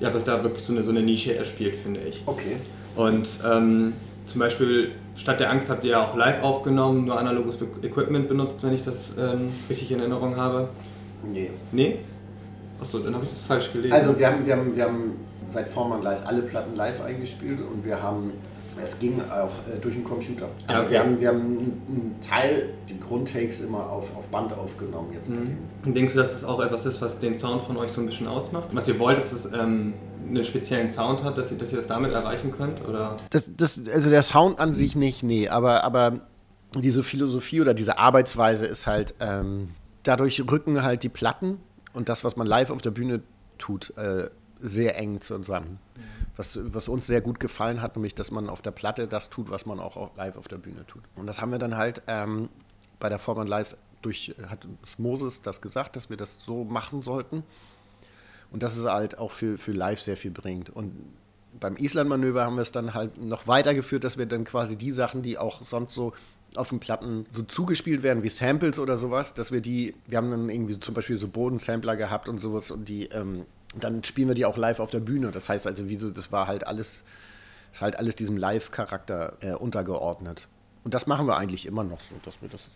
ihr 0.00 0.06
habt 0.06 0.16
euch 0.16 0.24
da 0.24 0.42
wirklich 0.42 0.64
so 0.64 0.72
eine, 0.72 0.82
so 0.82 0.90
eine 0.90 1.02
Nische 1.02 1.36
erspielt, 1.36 1.76
finde 1.76 2.00
ich. 2.00 2.22
Okay. 2.26 2.56
Und 2.96 3.28
ähm, 3.48 3.92
zum 4.26 4.40
Beispiel 4.40 4.92
Statt 5.20 5.38
der 5.38 5.50
Angst 5.50 5.68
habt 5.68 5.84
ihr 5.84 5.90
ja 5.90 6.04
auch 6.04 6.16
live 6.16 6.42
aufgenommen, 6.42 7.04
nur 7.04 7.18
analoges 7.18 7.58
Equipment 7.82 8.26
benutzt, 8.26 8.62
wenn 8.62 8.72
ich 8.72 8.82
das 8.82 9.12
ähm, 9.18 9.48
richtig 9.68 9.92
in 9.92 10.00
Erinnerung 10.00 10.34
habe. 10.34 10.70
Nee. 11.22 11.50
Nee? 11.72 11.98
Achso, 12.80 13.00
dann 13.00 13.14
habe 13.14 13.24
ich 13.24 13.30
das 13.30 13.42
falsch 13.42 13.70
gelesen. 13.70 13.92
Also 13.92 14.18
wir 14.18 14.26
haben, 14.26 14.46
wir 14.46 14.56
haben, 14.56 14.74
wir 14.74 14.84
haben 14.84 15.12
seit 15.50 15.68
Vormann 15.68 16.02
Leis 16.02 16.24
alle 16.24 16.40
Platten 16.40 16.74
live 16.74 17.02
eingespielt 17.02 17.60
und 17.60 17.84
wir 17.84 18.02
haben 18.02 18.32
Es 18.84 18.98
ging 18.98 19.20
auch 19.30 19.50
äh, 19.72 19.78
durch 19.80 19.94
den 19.94 20.04
Computer. 20.04 20.48
Aber 20.66 20.80
okay. 20.80 20.90
wir 20.90 21.00
haben, 21.00 21.20
wir 21.20 21.28
haben 21.28 21.38
einen 21.38 22.16
Teil, 22.20 22.70
die 22.88 22.98
Grundtakes 22.98 23.60
immer 23.60 23.88
auf, 23.88 24.14
auf 24.16 24.26
Band 24.28 24.52
aufgenommen 24.52 25.12
jetzt. 25.12 25.30
Und 25.30 25.94
denkst 25.94 26.14
du, 26.14 26.18
dass 26.18 26.34
es 26.34 26.44
auch 26.44 26.60
etwas 26.60 26.86
ist, 26.86 27.00
was 27.00 27.18
den 27.18 27.34
Sound 27.34 27.62
von 27.62 27.76
euch 27.76 27.90
so 27.90 28.00
ein 28.00 28.06
bisschen 28.06 28.26
ausmacht? 28.26 28.68
Was 28.72 28.88
ihr 28.88 28.98
wollt, 28.98 29.18
dass 29.18 29.32
es 29.32 29.52
ähm, 29.52 29.94
einen 30.28 30.44
speziellen 30.44 30.88
Sound 30.88 31.24
hat, 31.24 31.38
dass 31.38 31.50
ihr, 31.50 31.58
dass 31.58 31.72
ihr 31.72 31.78
das 31.78 31.86
damit 31.86 32.12
erreichen 32.12 32.52
könnt? 32.52 32.86
Oder? 32.86 33.16
Das, 33.30 33.50
das, 33.56 33.82
also 33.92 34.10
der 34.10 34.22
Sound 34.22 34.60
an 34.60 34.72
sich 34.72 34.96
nicht, 34.96 35.22
nee, 35.22 35.48
aber, 35.48 35.84
aber 35.84 36.20
diese 36.74 37.02
Philosophie 37.02 37.60
oder 37.60 37.74
diese 37.74 37.98
Arbeitsweise 37.98 38.66
ist 38.66 38.86
halt, 38.86 39.14
ähm, 39.20 39.70
dadurch 40.02 40.42
rücken 40.50 40.82
halt 40.82 41.02
die 41.02 41.08
Platten 41.08 41.58
und 41.92 42.08
das, 42.08 42.24
was 42.24 42.36
man 42.36 42.46
live 42.46 42.70
auf 42.70 42.82
der 42.82 42.90
Bühne 42.90 43.22
tut, 43.58 43.92
äh, 43.96 44.28
sehr 44.60 44.96
eng 44.98 45.20
zusammen. 45.20 45.78
Was, 46.36 46.58
was 46.62 46.88
uns 46.88 47.06
sehr 47.06 47.20
gut 47.20 47.40
gefallen 47.40 47.82
hat, 47.82 47.96
nämlich, 47.96 48.14
dass 48.14 48.30
man 48.30 48.48
auf 48.48 48.62
der 48.62 48.70
Platte 48.70 49.08
das 49.08 49.30
tut, 49.30 49.50
was 49.50 49.66
man 49.66 49.80
auch 49.80 49.96
au- 49.96 50.10
live 50.16 50.36
auf 50.36 50.48
der 50.48 50.58
Bühne 50.58 50.86
tut. 50.86 51.02
Und 51.16 51.26
das 51.26 51.40
haben 51.40 51.50
wir 51.52 51.58
dann 51.58 51.76
halt 51.76 52.02
ähm, 52.06 52.48
bei 52.98 53.08
der 53.08 53.18
Vormann 53.18 53.46
Leis 53.46 53.76
durch, 54.02 54.34
hat 54.48 54.64
uns 54.64 54.98
Moses 54.98 55.42
das 55.42 55.60
gesagt, 55.60 55.96
dass 55.96 56.08
wir 56.08 56.16
das 56.16 56.38
so 56.44 56.64
machen 56.64 57.02
sollten. 57.02 57.42
Und 58.50 58.62
dass 58.62 58.76
es 58.76 58.84
halt 58.84 59.18
auch 59.18 59.30
für, 59.30 59.58
für 59.58 59.72
live 59.72 60.00
sehr 60.00 60.16
viel 60.16 60.30
bringt. 60.30 60.70
Und 60.70 60.92
beim 61.60 61.76
Island-Manöver 61.76 62.44
haben 62.44 62.56
wir 62.56 62.62
es 62.62 62.72
dann 62.72 62.94
halt 62.94 63.18
noch 63.22 63.46
weitergeführt, 63.46 64.02
dass 64.04 64.18
wir 64.18 64.26
dann 64.26 64.44
quasi 64.44 64.76
die 64.76 64.90
Sachen, 64.90 65.22
die 65.22 65.36
auch 65.38 65.62
sonst 65.62 65.94
so 65.94 66.12
auf 66.56 66.70
den 66.70 66.80
Platten 66.80 67.26
so 67.30 67.42
zugespielt 67.42 68.02
werden, 68.02 68.22
wie 68.24 68.28
Samples 68.28 68.80
oder 68.80 68.98
sowas, 68.98 69.34
dass 69.34 69.52
wir 69.52 69.60
die, 69.60 69.94
wir 70.06 70.18
haben 70.18 70.30
dann 70.32 70.48
irgendwie 70.48 70.80
zum 70.80 70.94
Beispiel 70.94 71.16
so 71.18 71.28
Bodensampler 71.28 71.96
gehabt 71.96 72.28
und 72.28 72.38
sowas 72.38 72.72
und 72.72 72.88
die, 72.88 73.06
ähm, 73.06 73.46
dann 73.78 74.02
spielen 74.04 74.28
wir 74.28 74.34
die 74.34 74.44
auch 74.44 74.56
live 74.56 74.80
auf 74.80 74.90
der 74.90 75.00
Bühne. 75.00 75.30
Das 75.30 75.48
heißt 75.48 75.66
also, 75.66 75.88
wie 75.88 75.96
so, 75.96 76.10
das 76.10 76.32
war 76.32 76.46
halt 76.46 76.66
alles, 76.66 77.04
ist 77.72 77.82
halt 77.82 77.98
alles 77.98 78.16
diesem 78.16 78.36
Live-Charakter 78.36 79.34
äh, 79.40 79.52
untergeordnet. 79.52 80.48
Und 80.84 80.94
das 80.94 81.06
machen 81.06 81.26
wir 81.26 81.36
eigentlich 81.36 81.66
immer 81.66 81.84
noch 81.84 82.00
so, 82.00 82.16
dass 82.24 82.40
wir 82.42 82.48
das, 82.48 82.70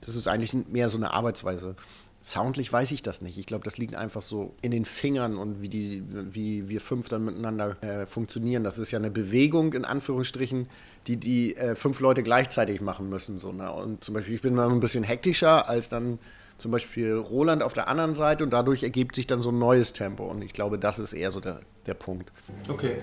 das 0.00 0.16
ist 0.16 0.26
eigentlich 0.26 0.54
mehr 0.68 0.88
so 0.88 0.96
eine 0.96 1.12
Arbeitsweise. 1.12 1.76
Soundlich 2.24 2.72
weiß 2.72 2.92
ich 2.92 3.02
das 3.02 3.20
nicht. 3.20 3.36
Ich 3.36 3.46
glaube, 3.46 3.64
das 3.64 3.78
liegt 3.78 3.96
einfach 3.96 4.22
so 4.22 4.54
in 4.62 4.70
den 4.70 4.84
Fingern 4.84 5.36
und 5.36 5.60
wie, 5.60 5.68
die, 5.68 6.04
wie 6.06 6.68
wir 6.68 6.80
fünf 6.80 7.08
dann 7.08 7.24
miteinander 7.24 7.76
äh, 7.82 8.06
funktionieren. 8.06 8.62
Das 8.62 8.78
ist 8.78 8.92
ja 8.92 8.98
eine 9.00 9.10
Bewegung, 9.10 9.72
in 9.72 9.84
Anführungsstrichen, 9.84 10.68
die 11.08 11.16
die 11.16 11.56
äh, 11.56 11.74
fünf 11.74 11.98
Leute 11.98 12.22
gleichzeitig 12.22 12.80
machen 12.80 13.08
müssen. 13.08 13.38
So, 13.38 13.52
ne? 13.52 13.72
Und 13.72 14.04
zum 14.04 14.14
Beispiel, 14.14 14.36
ich 14.36 14.40
bin 14.40 14.54
mal 14.54 14.70
ein 14.70 14.78
bisschen 14.78 15.02
hektischer 15.02 15.68
als 15.68 15.88
dann 15.88 16.20
zum 16.58 16.70
Beispiel 16.70 17.14
Roland 17.14 17.62
auf 17.62 17.72
der 17.72 17.88
anderen 17.88 18.14
Seite 18.14 18.44
und 18.44 18.50
dadurch 18.50 18.82
ergibt 18.82 19.16
sich 19.16 19.26
dann 19.26 19.40
so 19.42 19.50
ein 19.50 19.58
neues 19.58 19.92
Tempo. 19.92 20.24
Und 20.24 20.42
ich 20.42 20.52
glaube, 20.52 20.78
das 20.78 20.98
ist 20.98 21.12
eher 21.12 21.32
so 21.32 21.40
der, 21.40 21.60
der 21.86 21.94
Punkt. 21.94 22.32
Okay. 22.68 22.96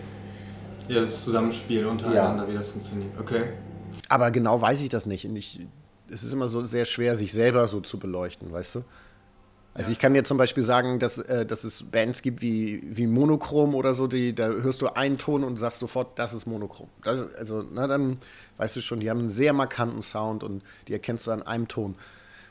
Ja, 0.88 1.02
das 1.02 1.24
Zusammenspiel 1.24 1.86
untereinander, 1.86 2.44
Ja. 2.46 2.50
wie 2.52 2.56
das 2.56 2.72
funktioniert. 2.72 3.12
Okay. 3.20 3.44
Aber 4.08 4.32
genau 4.32 4.60
weiß 4.62 4.82
ich 4.82 4.90
das 4.90 5.06
nicht. 5.06 5.26
Und 5.26 5.36
ich, 5.36 5.60
es 6.10 6.24
ist 6.24 6.34
immer 6.34 6.48
so 6.48 6.66
sehr 6.66 6.86
schwer, 6.86 7.16
sich 7.16 7.32
selber 7.32 7.68
so 7.68 7.80
zu 7.82 8.00
beleuchten, 8.00 8.52
weißt 8.52 8.76
du? 8.76 8.84
Also 9.76 9.92
ich 9.92 10.00
kann 10.00 10.14
dir 10.16 10.24
zum 10.24 10.38
Beispiel 10.38 10.64
sagen, 10.64 10.98
dass, 10.98 11.20
äh, 11.20 11.46
dass 11.46 11.64
es 11.64 11.84
Bands 11.84 12.22
gibt 12.24 12.42
wie, 12.42 12.82
wie 12.86 13.06
Monochrom 13.06 13.76
oder 13.76 13.94
so, 13.94 14.08
die, 14.08 14.34
da 14.34 14.48
hörst 14.48 14.82
du 14.82 14.88
einen 14.88 15.20
Ton 15.20 15.44
und 15.44 15.60
sagst 15.60 15.78
sofort, 15.80 16.18
das 16.18 16.34
ist 16.34 16.48
Monochrom. 16.48 16.90
Das, 17.04 17.34
also, 17.36 17.64
na 17.72 17.86
dann 17.86 18.18
weißt 18.58 18.76
du 18.78 18.82
schon, 18.82 19.00
die 19.00 19.10
haben 19.12 19.20
einen 19.20 19.30
sehr 19.30 19.54
markanten 19.54 20.02
Sound 20.02 20.44
und 20.44 20.64
die 20.88 20.94
erkennst 20.94 21.28
du 21.28 21.32
an 21.32 21.44
einem 21.44 21.68
Ton. 21.68 21.96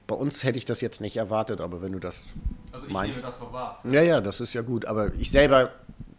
Bei 0.09 0.17
uns 0.17 0.43
hätte 0.43 0.57
ich 0.57 0.65
das 0.65 0.81
jetzt 0.81 1.03
nicht 1.03 1.19
erwartet, 1.19 1.61
aber 1.61 1.83
wenn 1.83 1.93
du 1.93 1.99
das 1.99 2.29
meinst. 2.89 3.23
das 3.23 3.39
so 3.39 3.53
wahr. 3.53 3.79
Ja, 3.91 4.03
ja, 4.03 4.23
das 4.23 4.41
ist 4.41 4.55
ja 4.55 4.63
gut. 4.63 4.87
Aber 4.87 5.15
ich 5.19 5.31
selber, 5.31 5.71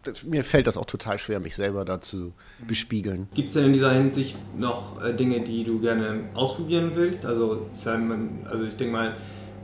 das, 0.04 0.22
mir 0.22 0.44
fällt 0.44 0.68
das 0.68 0.76
auch 0.76 0.84
total 0.84 1.18
schwer, 1.18 1.40
mich 1.40 1.56
selber 1.56 1.84
da 1.84 2.00
zu 2.00 2.32
bespiegeln. 2.68 3.28
Gibt 3.34 3.48
es 3.48 3.54
denn 3.54 3.64
in 3.64 3.72
dieser 3.72 3.92
Hinsicht 3.92 4.38
noch 4.56 5.02
äh, 5.02 5.12
Dinge, 5.12 5.40
die 5.40 5.64
du 5.64 5.80
gerne 5.80 6.28
ausprobieren 6.34 6.92
willst? 6.94 7.26
Also, 7.26 7.66
Simon, 7.72 8.46
also 8.48 8.64
ich 8.64 8.76
denke 8.76 8.92
mal, 8.92 9.16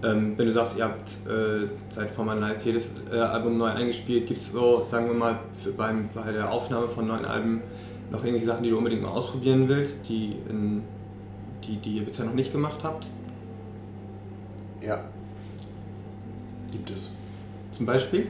ähm, 0.02 0.36
wenn 0.36 0.46
du 0.46 0.52
sagst, 0.52 0.76
ihr 0.76 0.84
habt 0.86 1.10
äh, 1.28 1.68
seit 1.88 2.10
Forman 2.10 2.40
Nice 2.40 2.64
jedes 2.64 2.90
äh, 3.08 3.18
Album 3.18 3.56
neu 3.56 3.68
eingespielt, 3.68 4.26
gibt 4.26 4.40
es 4.40 4.50
so, 4.50 4.82
sagen 4.82 5.06
wir 5.06 5.14
mal, 5.14 5.38
für 5.62 5.70
beim, 5.70 6.08
bei 6.12 6.32
der 6.32 6.50
Aufnahme 6.50 6.88
von 6.88 7.06
neuen 7.06 7.24
Alben 7.24 7.62
noch 8.10 8.24
irgendwelche 8.24 8.46
Sachen, 8.46 8.64
die 8.64 8.70
du 8.70 8.78
unbedingt 8.78 9.02
mal 9.02 9.10
ausprobieren 9.10 9.68
willst, 9.68 10.08
die, 10.08 10.34
in, 10.48 10.82
die, 11.64 11.76
die 11.76 11.98
ihr 11.98 12.04
bisher 12.04 12.24
noch 12.24 12.34
nicht 12.34 12.50
gemacht 12.50 12.80
habt? 12.82 13.06
Ja. 14.86 15.04
Gibt 16.70 16.90
es. 16.90 17.10
Zum 17.72 17.86
Beispiel? 17.86 18.28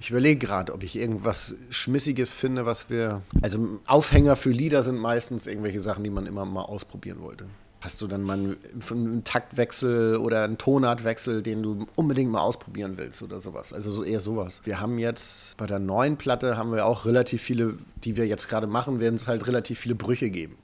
Ich 0.00 0.10
überlege 0.10 0.38
gerade, 0.38 0.72
ob 0.72 0.82
ich 0.82 0.96
irgendwas 0.96 1.56
Schmissiges 1.68 2.30
finde, 2.30 2.64
was 2.64 2.88
wir. 2.88 3.22
Also 3.42 3.80
Aufhänger 3.86 4.36
für 4.36 4.50
Lieder 4.50 4.82
sind 4.82 4.98
meistens 4.98 5.46
irgendwelche 5.46 5.80
Sachen, 5.80 6.04
die 6.04 6.10
man 6.10 6.26
immer 6.26 6.44
mal 6.44 6.62
ausprobieren 6.62 7.20
wollte. 7.20 7.46
Hast 7.80 8.00
du 8.02 8.06
dann 8.06 8.22
mal 8.22 8.34
einen, 8.34 8.56
einen 8.90 9.24
Taktwechsel 9.24 10.16
oder 10.16 10.44
einen 10.44 10.58
Tonartwechsel, 10.58 11.42
den 11.42 11.62
du 11.62 11.86
unbedingt 11.96 12.30
mal 12.30 12.40
ausprobieren 12.40 12.96
willst 12.96 13.22
oder 13.22 13.40
sowas? 13.40 13.72
Also 13.72 13.90
so 13.90 14.04
eher 14.04 14.20
sowas. 14.20 14.60
Wir 14.64 14.80
haben 14.80 14.98
jetzt 14.98 15.56
bei 15.56 15.66
der 15.66 15.78
neuen 15.78 16.16
Platte 16.16 16.56
haben 16.56 16.72
wir 16.72 16.86
auch 16.86 17.04
relativ 17.04 17.42
viele, 17.42 17.74
die 18.04 18.16
wir 18.16 18.26
jetzt 18.26 18.48
gerade 18.48 18.66
machen, 18.66 19.00
werden 19.00 19.16
es 19.16 19.26
halt 19.26 19.46
relativ 19.46 19.78
viele 19.78 19.94
Brüche 19.94 20.30
geben, 20.30 20.56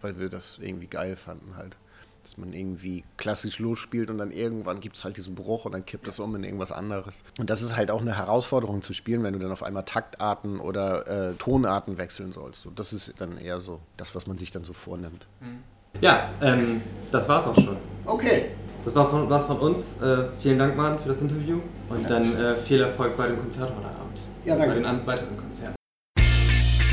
weil 0.00 0.18
wir 0.18 0.28
das 0.28 0.58
irgendwie 0.60 0.88
geil 0.88 1.16
fanden 1.16 1.56
halt. 1.56 1.76
Dass 2.24 2.38
man 2.38 2.52
irgendwie 2.52 3.04
klassisch 3.16 3.58
losspielt 3.58 4.10
und 4.10 4.18
dann 4.18 4.32
irgendwann 4.32 4.80
gibt 4.80 4.96
es 4.96 5.04
halt 5.04 5.16
diesen 5.16 5.34
Bruch 5.34 5.66
und 5.66 5.72
dann 5.72 5.84
kippt 5.84 6.08
es 6.08 6.18
um 6.18 6.34
in 6.34 6.42
irgendwas 6.42 6.72
anderes. 6.72 7.22
Und 7.38 7.50
das 7.50 7.62
ist 7.62 7.76
halt 7.76 7.90
auch 7.90 8.00
eine 8.00 8.16
Herausforderung 8.16 8.82
zu 8.82 8.92
spielen, 8.92 9.22
wenn 9.22 9.34
du 9.34 9.38
dann 9.38 9.52
auf 9.52 9.62
einmal 9.62 9.84
Taktarten 9.84 10.58
oder 10.58 11.30
äh, 11.30 11.34
Tonarten 11.34 11.98
wechseln 11.98 12.32
sollst. 12.32 12.62
So, 12.62 12.70
das 12.70 12.92
ist 12.92 13.12
dann 13.18 13.38
eher 13.38 13.60
so 13.60 13.80
das, 13.96 14.14
was 14.14 14.26
man 14.26 14.38
sich 14.38 14.50
dann 14.50 14.64
so 14.64 14.72
vornimmt. 14.72 15.26
Ja, 16.00 16.30
ähm, 16.42 16.82
das 17.12 17.28
war's 17.28 17.46
auch 17.46 17.54
schon. 17.54 17.76
Okay. 18.04 18.46
Das 18.84 18.94
war 18.94 19.08
von, 19.08 19.30
war's 19.30 19.46
von 19.46 19.58
uns. 19.58 20.00
Äh, 20.02 20.28
vielen 20.40 20.58
Dank, 20.58 20.76
Mann, 20.76 20.98
für 20.98 21.08
das 21.08 21.20
Interview. 21.20 21.60
Und 21.88 22.08
dann 22.08 22.36
äh, 22.36 22.56
viel 22.56 22.80
Erfolg 22.80 23.16
bei 23.16 23.28
dem 23.28 23.38
Konzert 23.38 23.70
heute 23.74 23.86
Abend. 23.86 24.18
Ja, 24.44 24.56
danke. 24.56 24.70
Bei 24.70 24.74
den 24.74 24.86
an 24.86 25.06
weiteren 25.06 25.36
Konzerten. 25.36 25.74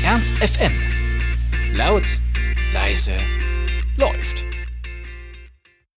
Ernst 0.04 0.34
FM. 0.36 0.72
Laut, 1.74 2.04
leise, 2.72 3.12
läuft. 3.96 4.51